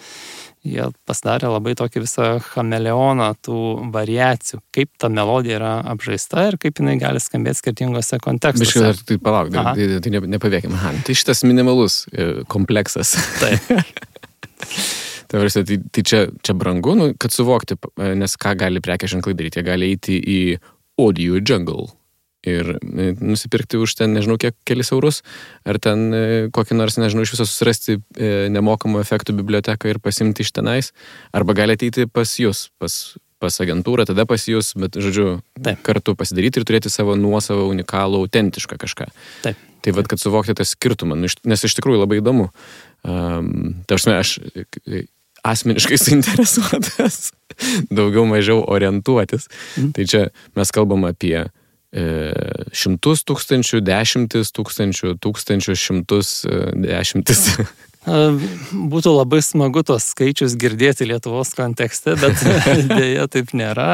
[0.64, 3.60] Jie pasidarė labai tokį visą chameleoną tų
[3.92, 8.70] variacijų, kaip ta melodija yra apžaista ir kaip jinai gali skambėti skirtingose kontekstuose.
[8.72, 10.80] Biškai dar tai palauk, tai, tai, tai nepavėkime.
[11.04, 13.18] Tai šitas minimalus e, kompleksas.
[13.42, 13.68] Taip.
[15.34, 19.58] Tai, tai, tai čia, čia brangu, nu, kad suvokti, nes ką gali prekė ženklai daryti.
[19.58, 20.40] Jie gali eiti į
[21.02, 21.88] audio jungle
[22.44, 25.22] ir e, nusipirkti už ten, nežinau, kiek kelis eurus,
[25.66, 26.22] ar ten e,
[26.54, 30.92] kokį nors, nežinau, iš viso susirasti e, nemokamų efektų biblioteką ir pasimti iš tenais,
[31.34, 35.80] arba gali ateiti pas jūs, pas, pas agentūrą, tada pas jūs, bet, žodžiu, Taip.
[35.86, 39.08] kartu pasidaryti ir turėti savo nuosavą, unikalų, autentišką kažką.
[39.46, 39.70] Taip.
[39.84, 42.48] Tai vad, kad suvokti tą skirtumą, nu, nes iš tikrųjų labai įdomu.
[43.04, 44.30] Um, Tarsi aš
[45.44, 47.32] asmeniškai suinteresuotas,
[47.96, 49.48] daugiau mažiau orientuotis.
[49.76, 49.92] Mm.
[49.96, 50.22] Tai čia
[50.56, 52.04] mes kalbam apie e,
[52.74, 57.48] šimtus tūkstančių, dešimtis tūkstančių, tūkstančių, šimtus, e, dešimtis.
[58.04, 62.42] Būtų labai smagu tos skaičius girdėti Lietuvos kontekste, bet
[62.90, 63.86] dėja taip nėra.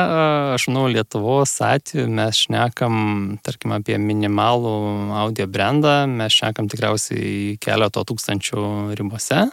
[0.57, 2.97] Aš manau, Lietuvos atveju mes šnekam,
[3.47, 4.75] tarkim, apie minimalų
[5.21, 8.65] audio brandą, mes šnekam tikriausiai keleto tūkstančių
[8.99, 9.47] ribose.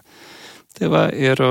[0.78, 1.42] Tai va, ir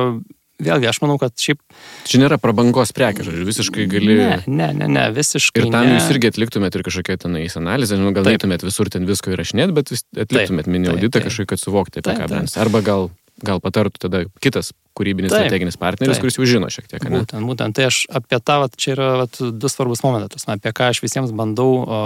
[0.62, 1.60] vėlgi, aš manau, kad šiaip...
[2.08, 4.16] Čia nėra prabangos prekė, žodžiu, visiškai gali...
[4.16, 5.66] Ne, ne, ne, ne visiškai.
[5.66, 5.98] Ir tam ne.
[5.98, 9.94] jūs irgi atliktumėt ir kažkokią tenais analizę, nu, gal neįtumėt visur ten visko įrašinėti, bet
[10.26, 12.56] atliktumėt mini auditą kažkokį, kad suvokti apie ką brands.
[12.60, 13.10] Arba gal,
[13.44, 16.24] gal patartų tada kitas kūrybinis taip, strateginis partneris, taip.
[16.24, 17.04] kuris jau žino šiek tiek.
[17.04, 17.20] Ne?
[17.20, 20.90] Būtent, būtent, tai aš apie tą, vat, čia yra vat, du svarbus momentas, apie ką
[20.94, 22.02] aš visiems bandau o,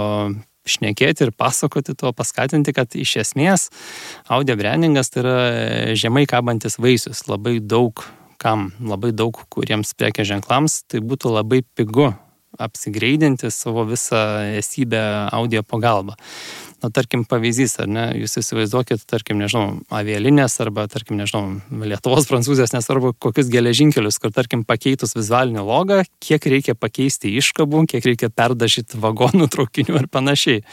[0.67, 3.69] šnekėti ir pasakoti to, paskatinti, kad iš esmės
[4.31, 5.37] audio brandingas tai yra
[5.97, 8.03] žemai kabantis vaisius, labai daug
[8.41, 12.11] kam, labai daug kuriems prekės ženklams, tai būtų labai pigu
[12.61, 14.21] apsigreidinti savo visą
[14.59, 16.17] esybę audio pagalba
[16.81, 22.73] na, tarkim, pavyzdys, ar ne, jūs įsivaizduokit, tarkim, nežinau, avialinės arba, tarkim, nežinau, Lietuvos, Prancūzijos,
[22.75, 28.99] nesvarbu, kokius geležinkelius, kur, tarkim, pakeitus vizualinį logą, kiek reikia pakeisti iškabų, kiek reikia perdažyti
[29.01, 30.65] vagonų, traukinių ir panašiai.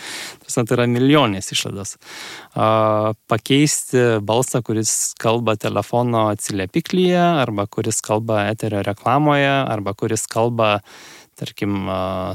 [0.44, 1.96] Tas tai yra milijonės išlaidos.
[3.28, 10.78] Pakeisti balsą, kuris kalba telefono atsiliepiklyje, arba kuris kalba eterio reklamoje, arba kuris kalba
[11.38, 11.88] tarkim,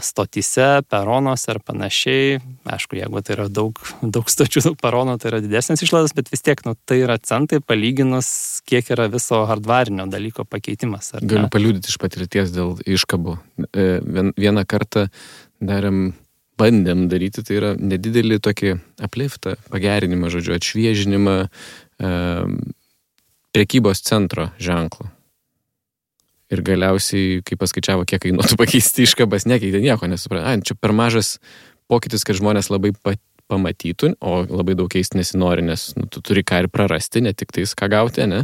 [0.04, 2.40] stotyse, peronuose ar panašiai.
[2.74, 6.44] Aišku, jeigu tai yra daug, daug stočių, daug peronų, tai yra didesnės išlaidos, bet vis
[6.46, 8.30] tiek, nu, tai yra centai palyginus,
[8.70, 11.14] kiek yra viso hardvarinio dalyko pakeitimas.
[11.22, 13.38] Galiu paliūdyti iš patirties dėl iškabų.
[13.72, 13.88] E,
[14.40, 15.08] vieną kartą
[15.64, 16.14] darėm,
[16.60, 22.14] bandėm daryti, tai yra nedidelį tokį apliftą, pagerinimą, žodžiu, atšviežinimą e,
[23.54, 25.13] prekybos centro ženklų.
[26.54, 30.46] Ir galiausiai, kai paskaičiavo, kiek kainuotų pakeisti iškabas, nekeitė nieko, nesuprato.
[30.52, 31.38] Ai, čia per mažas
[31.92, 36.44] pokytis, kad žmonės labai pat pamatytų, o labai daug keisti nesinori, nes nu, tu turi
[36.48, 38.44] ką ir prarasti, ne tik tais ką gauti, ne?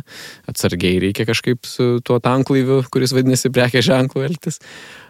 [0.49, 4.59] Atsargiai reikia kažkaip su tuo tanklaiviu, kuris vadinasi prekė ženklu elgtis.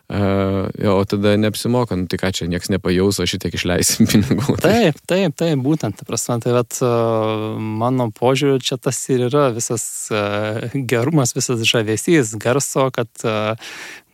[0.09, 4.55] Uh, o tada neapsimoka, nu, tai ką čia, niekas nepajaus, o šitiek išleisim pinigų.
[4.57, 6.79] Taip, taip, taip, būtent, ta prasme, tai vat,
[7.61, 10.09] mano požiūriu, čia tas ir yra visas
[10.73, 13.09] gerumas, visas žavesys garso, kad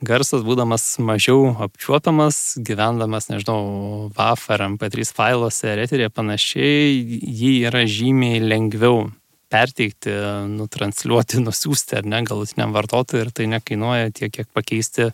[0.03, 6.91] garsas būdamas mažiau apčiuopiamas, gyvendamas, nežinau, WAF ar MP3 failuose ar eterėje panašiai,
[7.23, 9.05] jį yra žymiai lengviau
[9.51, 10.13] perteikti,
[10.51, 15.09] nutransliuoti, nusiųsti ar ne galutiniam vartotojui ir tai nekainuoja tiek, kiek pakeisti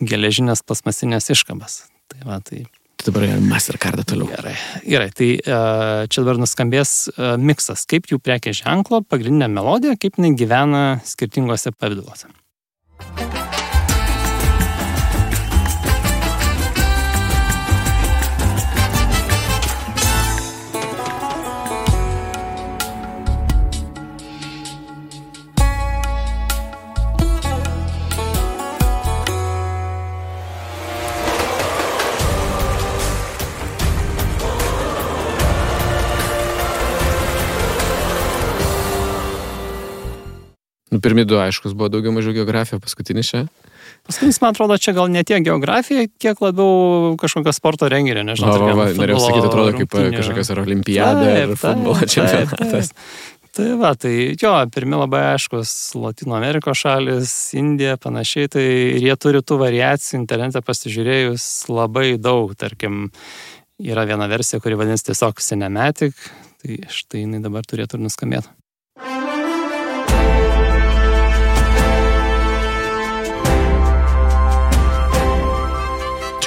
[0.00, 1.84] geležinės plasmasinės iškabas.
[2.12, 2.64] Tai va, tai
[3.06, 4.30] dabar Mastercardą toliau.
[4.30, 5.10] Gerai, gerai.
[5.14, 10.34] tai uh, čia dabar nuskambės uh, miksas, kaip jų prekės ženklo pagrindinė melodija, kaip jinai
[10.38, 12.32] gyvena skirtingose pavydaluose.
[40.96, 43.42] Nu, pirmi du, aiškus, buvo daugiau mažiau geografija, paskutinis čia.
[44.08, 48.54] Paskutinis, man atrodo, čia gal ne tiek geografija, kiek labiau kažkokio sporto renginio, nežinau.
[48.54, 52.94] Va, va, va, norėjau sakyti, atrodo kaip kažkokios ar olimpiada, ar futbolo čempionatas.
[53.56, 58.64] Tai va, tai jo, pirmi labai aiškus Latino Amerikos šalis, Indija, panašiai, tai
[58.96, 63.10] ir jie turi tų variacijų internete pasižiūrėjus labai daug, tarkim,
[63.84, 66.28] yra viena versija, kuri vadinasi tiesiog Cinematic,
[66.64, 68.55] tai štai jinai dabar turėtų ir nuskambėti.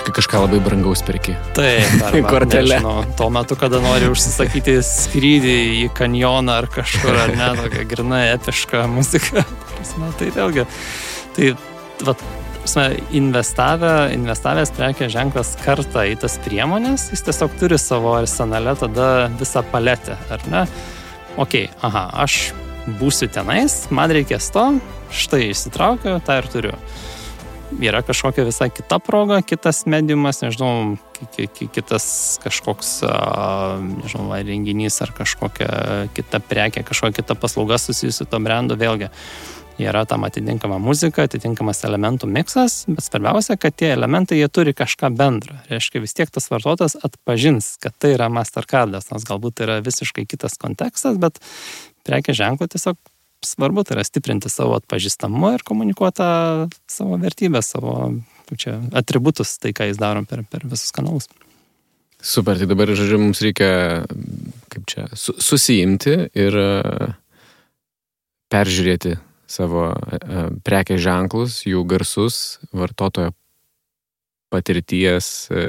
[0.09, 1.35] Kai kažką labai brangaus perki.
[1.57, 2.79] Taip, arba, Kortele.
[2.79, 8.23] nežinau, tuo metu, kada nori užsisakyti skrydį į kanjoną ar kažkur, ar ne, tokia grinai
[8.33, 9.45] epiška muzika.
[9.75, 10.65] Prasme, tai vėlgi,
[11.37, 11.51] tai,
[12.07, 12.15] va,
[12.61, 12.87] prasme,
[13.19, 19.63] investavę, investavęs prekės ženklas kartą į tas priemonės, jis tiesiog turi savo arsenale tada visą
[19.71, 20.65] paletę, ar ne?
[21.39, 22.49] Ok, aha, aš
[22.99, 24.65] būsiu tenais, man reikės to,
[25.13, 26.75] štai išsitraukiu, tą ir turiu
[27.77, 30.97] yra kažkokia visai kita proga, kitas mediumas, nežinau,
[31.35, 32.99] ki- ki- kitas kažkoks,
[33.83, 39.09] nežinau, ar renginys ar kažkokia kita prekė, kažkokia kita paslauga susijusi su to brandu, vėlgi
[39.79, 45.11] yra tam atitinkama muzika, atitinkamas elementų miksas, bet svarbiausia, kad tie elementai jie turi kažką
[45.15, 45.55] bendro.
[45.71, 50.27] Reiškia, vis tiek tas vartotojas atpažins, kad tai yra Mastercardas, nors galbūt tai yra visiškai
[50.27, 51.39] kitas kontekstas, bet
[52.03, 52.99] prekės ženklų tiesiog
[53.45, 56.31] svarbu tai yra stiprinti savo atpažįstamumą ir komunikuoti tą
[56.91, 57.95] savo vertybę, savo
[58.57, 61.29] čia, atributus, tai ką jis daro per, per visus kanalus.
[62.19, 64.03] Super, tai dabar, žodžiu, mums reikia,
[64.73, 66.57] kaip čia, su, susijimti ir
[68.51, 69.15] peržiūrėti
[69.49, 73.31] savo e, prekės ženklus, jų garsus, vartotojo
[74.53, 75.63] patirties e,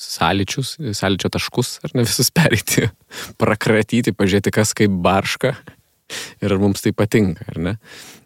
[0.00, 2.86] sąlyčius, sąlyčio taškus, ar ne visus pereiti,
[3.42, 5.56] prakratyti, pažiūrėti, kas kaip barška
[6.40, 7.76] ir ar mums tai patinka, ar ne.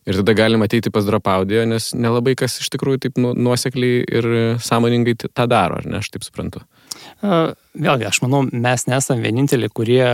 [0.05, 4.03] Ir tada galima ateiti pas drop audio, nes nelabai kas iš tikrųjų taip nu- nuosekliai
[4.05, 4.31] ir
[4.61, 6.61] sąmoningai tą daro, ar ne, aš taip suprantu.
[7.25, 10.05] Vėlgi, aš manau, mes nesam vieninteliai, kurie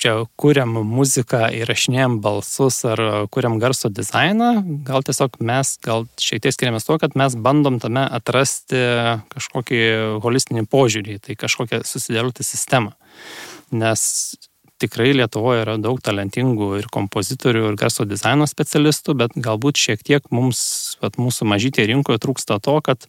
[0.00, 3.00] čia kuriam muziką, įrašinėjom balsus ar
[3.32, 4.50] kuriam garso dizainą.
[4.84, 8.82] Gal tiesiog mes, gal šiek tiek skiriamės tuo, kad mes bandom tame atrasti
[9.32, 9.80] kažkokį
[10.24, 12.96] holistinį požiūrį, tai kažkokią susidėlioti sistemą.
[13.70, 14.02] Nes
[14.80, 20.26] tikrai Lietuvoje yra daug talentingų ir kompozitorių, ir garso dizaino specialistų, bet galbūt šiek tiek
[20.34, 23.06] mums, vat, mūsų mažytė rinkoje trūksta to, kad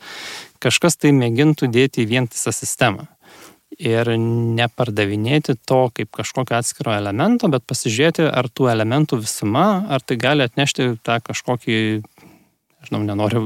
[0.64, 3.08] kažkas tai mėgintų dėti į vientisą sistemą.
[3.82, 10.20] Ir nepardavinėti to kaip kažkokio atskiro elemento, bet pasižiūrėti, ar tų elementų visuma, ar tai
[10.22, 11.78] gali atnešti tą kažkokį,
[12.88, 13.44] žinau, nenoriu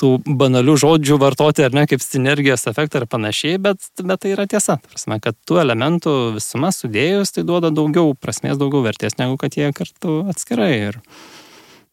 [0.00, 4.48] tų banalių žodžių vartoti, ar ne, kaip sinergijos efektą ir panašiai, bet, bet tai yra
[4.50, 4.78] tiesa.
[4.88, 9.70] Prasme, kad tų elementų visuma sudėjus, tai duoda daugiau prasmės, daugiau vertės, negu kad jie
[9.76, 10.72] kartu atskirai.
[10.90, 11.00] Ir,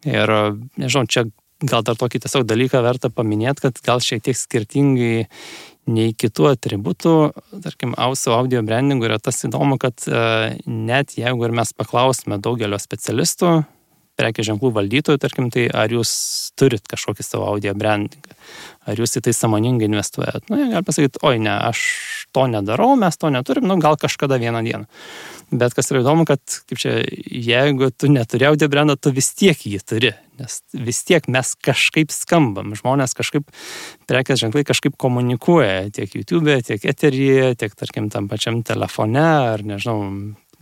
[0.10, 0.36] ir
[0.82, 1.28] nežinau, čia
[1.64, 5.28] gal dar tokį tiesiog dalyką verta paminėti, kad gal šiek tiek skirtingai
[5.86, 7.16] nei kitų atributų,
[7.62, 12.80] tarkim, auso audio brandingų yra tas įdomu, kad e, net jeigu ir mes paklausime daugelio
[12.82, 13.60] specialistų,
[14.20, 16.12] prekės ženklų valdytojų, tarkim, tai ar jūs
[16.60, 18.36] turit kažkokį savo audio brandingą,
[18.88, 20.48] ar jūs į tai samoningai investuojat.
[20.50, 21.82] Nu, jie gali pasakyti, oi ne, aš
[22.36, 24.88] to nedarau, mes to neturim, nu, gal kažkada vieną dieną.
[25.56, 29.60] Bet kas yra įdomu, kad, kaip čia, jeigu tu neturi audio brandą, tu vis tiek
[29.60, 33.48] jį turi, nes vis tiek mes kažkaip skambam, žmonės kažkaip,
[34.10, 40.00] prekės ženklai kažkaip komunikuoja tiek YouTube, tiek eteryje, tiek, tarkim, tam pačiam telefone, ar nežinau,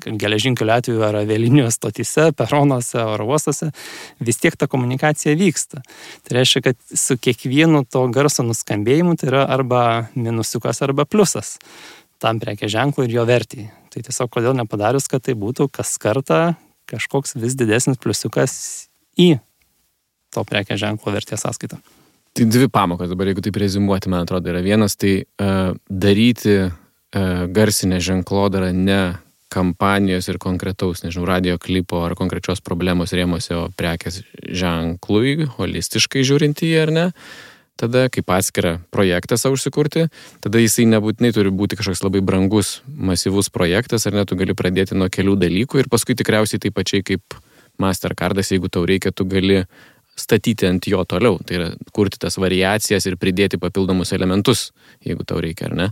[0.06, 3.72] geležinkelio atveju ar avialinijų stotyse, peronuose, oro uostose,
[4.24, 5.84] vis tiek ta komunikacija vyksta.
[6.26, 9.84] Tai reiškia, kad su kiekvienu to garso nuskambėjimu tai yra arba
[10.16, 11.58] minusiukas, arba pliusas
[12.24, 13.72] tam prekė ženklui ir jo vertijai.
[13.92, 16.54] Tai tiesiog kodėl nepadarius, kad tai būtų kas kartą
[16.90, 18.54] kažkoks vis didesnis pliusiukas
[19.20, 19.36] į
[20.34, 21.80] to prekė ženklo vertės sąskaitą.
[22.34, 26.72] Tai dvi pamokos dabar, jeigu taip rezimuoti, man atrodo, yra vienas, tai uh, daryti uh,
[27.54, 29.02] garsinę ženklodarą ne
[29.54, 36.64] kampanijos ir konkretaus, nežinau, radio klipo ar konkrečios problemos rėmose, o prekės ženklui, holistiškai žiūrint
[36.66, 37.10] į jį ar ne.
[37.76, 40.06] tada kaip atskirą projektą savo užsikurti,
[40.46, 44.94] tada jisai nebūtinai turi būti kažkoks labai brangus, masyvus projektas, ar net tu gali pradėti
[44.96, 47.42] nuo kelių dalykų ir paskui tikriausiai taip pačiai kaip
[47.82, 49.64] Mastercardas, jeigu tau reikia, tu gali
[50.16, 54.68] statyti ant jo toliau, tai yra kurti tas variacijas ir pridėti papildomus elementus,
[55.02, 55.88] jeigu tau reikia, ar ne?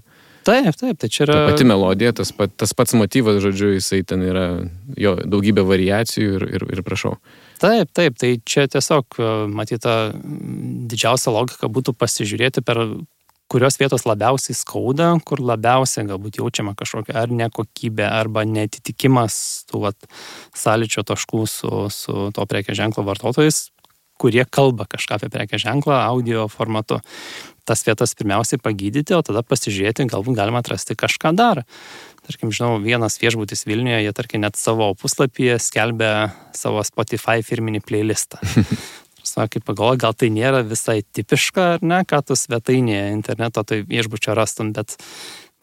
[0.47, 1.37] Taip, taip, tai čia yra.
[1.37, 4.45] Ta pati melodija, tas, pat, tas pats motyvas, žodžiu, jisai ten yra
[4.97, 7.15] jo daugybė variacijų ir, ir, ir prašau.
[7.61, 9.19] Taip, taip, tai čia tiesiog,
[9.53, 10.13] matyta,
[10.89, 12.81] didžiausia logika būtų pasižiūrėti per
[13.51, 19.35] kurios vietos labiausiai skauda, kur labiausiai galbūt jaučiama kažkokia ar nekokybė, arba netitikimas
[19.69, 20.09] tų vat,
[20.57, 23.65] sąlyčio taškų su, su to prekė ženklo vartotojais,
[24.21, 27.01] kurie kalba kažką apie prekę ženklą audio formatu.
[27.68, 31.64] Tas vietas pirmiausiai pagydyti, o tada pasižiūrėti, galbūt galima atrasti kažką dar.
[32.26, 38.41] Tarkim, žinau, vienas viešbutis Vilniuje, jie tarkim net savo puslapyje skelbia savo Spotify firminį playlistą.
[39.32, 44.34] Sakai, pagalvoju, gal tai nėra visai tipiška, ar ne, ką tu svetainėje interneto tai viešbučio
[44.38, 44.97] rastum, bet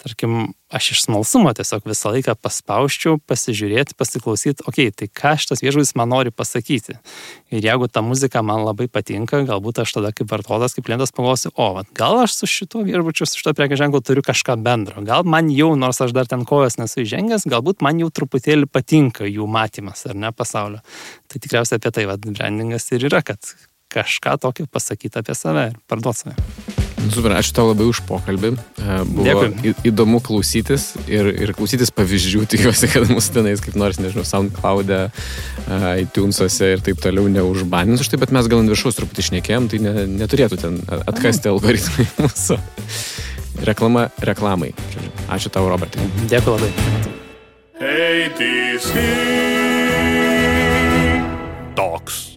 [0.08, 5.62] tarkim, aš iš smalsumo tiesiog visą laiką paspauščiau, pasižiūrėti, pasiklausyti, okei, okay, tai ką šitas
[5.64, 6.98] viešbutis man nori pasakyti.
[7.54, 11.52] Ir jeigu ta muzika man labai patinka, galbūt aš tada kaip vartotojas, kaip klientas pagalvosiu,
[11.54, 15.04] o, vat, gal aš su šituo viešbučiu, su šito prekė ženklu turiu kažką bendro.
[15.06, 19.28] Gal man jau, nors aš dar ten kojas nesu įžengęs, galbūt man jau truputėlį patinka
[19.28, 20.82] jų matymas, ar ne, pasaulio.
[21.28, 23.54] Tai tikriausiai apie tai, vad, brandingas ir yra, kad
[23.92, 26.87] kažką tokio pasakyti apie save ir parduoti save.
[27.14, 28.52] Super, ačiū tau labai už pokalbį.
[28.54, 29.74] E, buvo Dėkui.
[29.90, 32.44] įdomu klausytis ir, ir klausytis pavyzdžių.
[32.52, 38.12] Tikiuosi, kad mūsų tenais kaip nors, nežinau, SoundCloud'e, e, iTunes'ose ir taip toliau neužbanins už
[38.12, 42.60] tai, bet mes gal ant viršaus truputį išnekėjom, tai ne, neturėtų ten atkasti algoritmai mūsų.
[43.68, 44.70] Reklama reklamai.
[45.32, 46.06] Ačiū tau, Robertai.
[46.30, 46.72] Dėkui labai.
[47.78, 48.18] Hey.
[51.78, 52.27] Toks.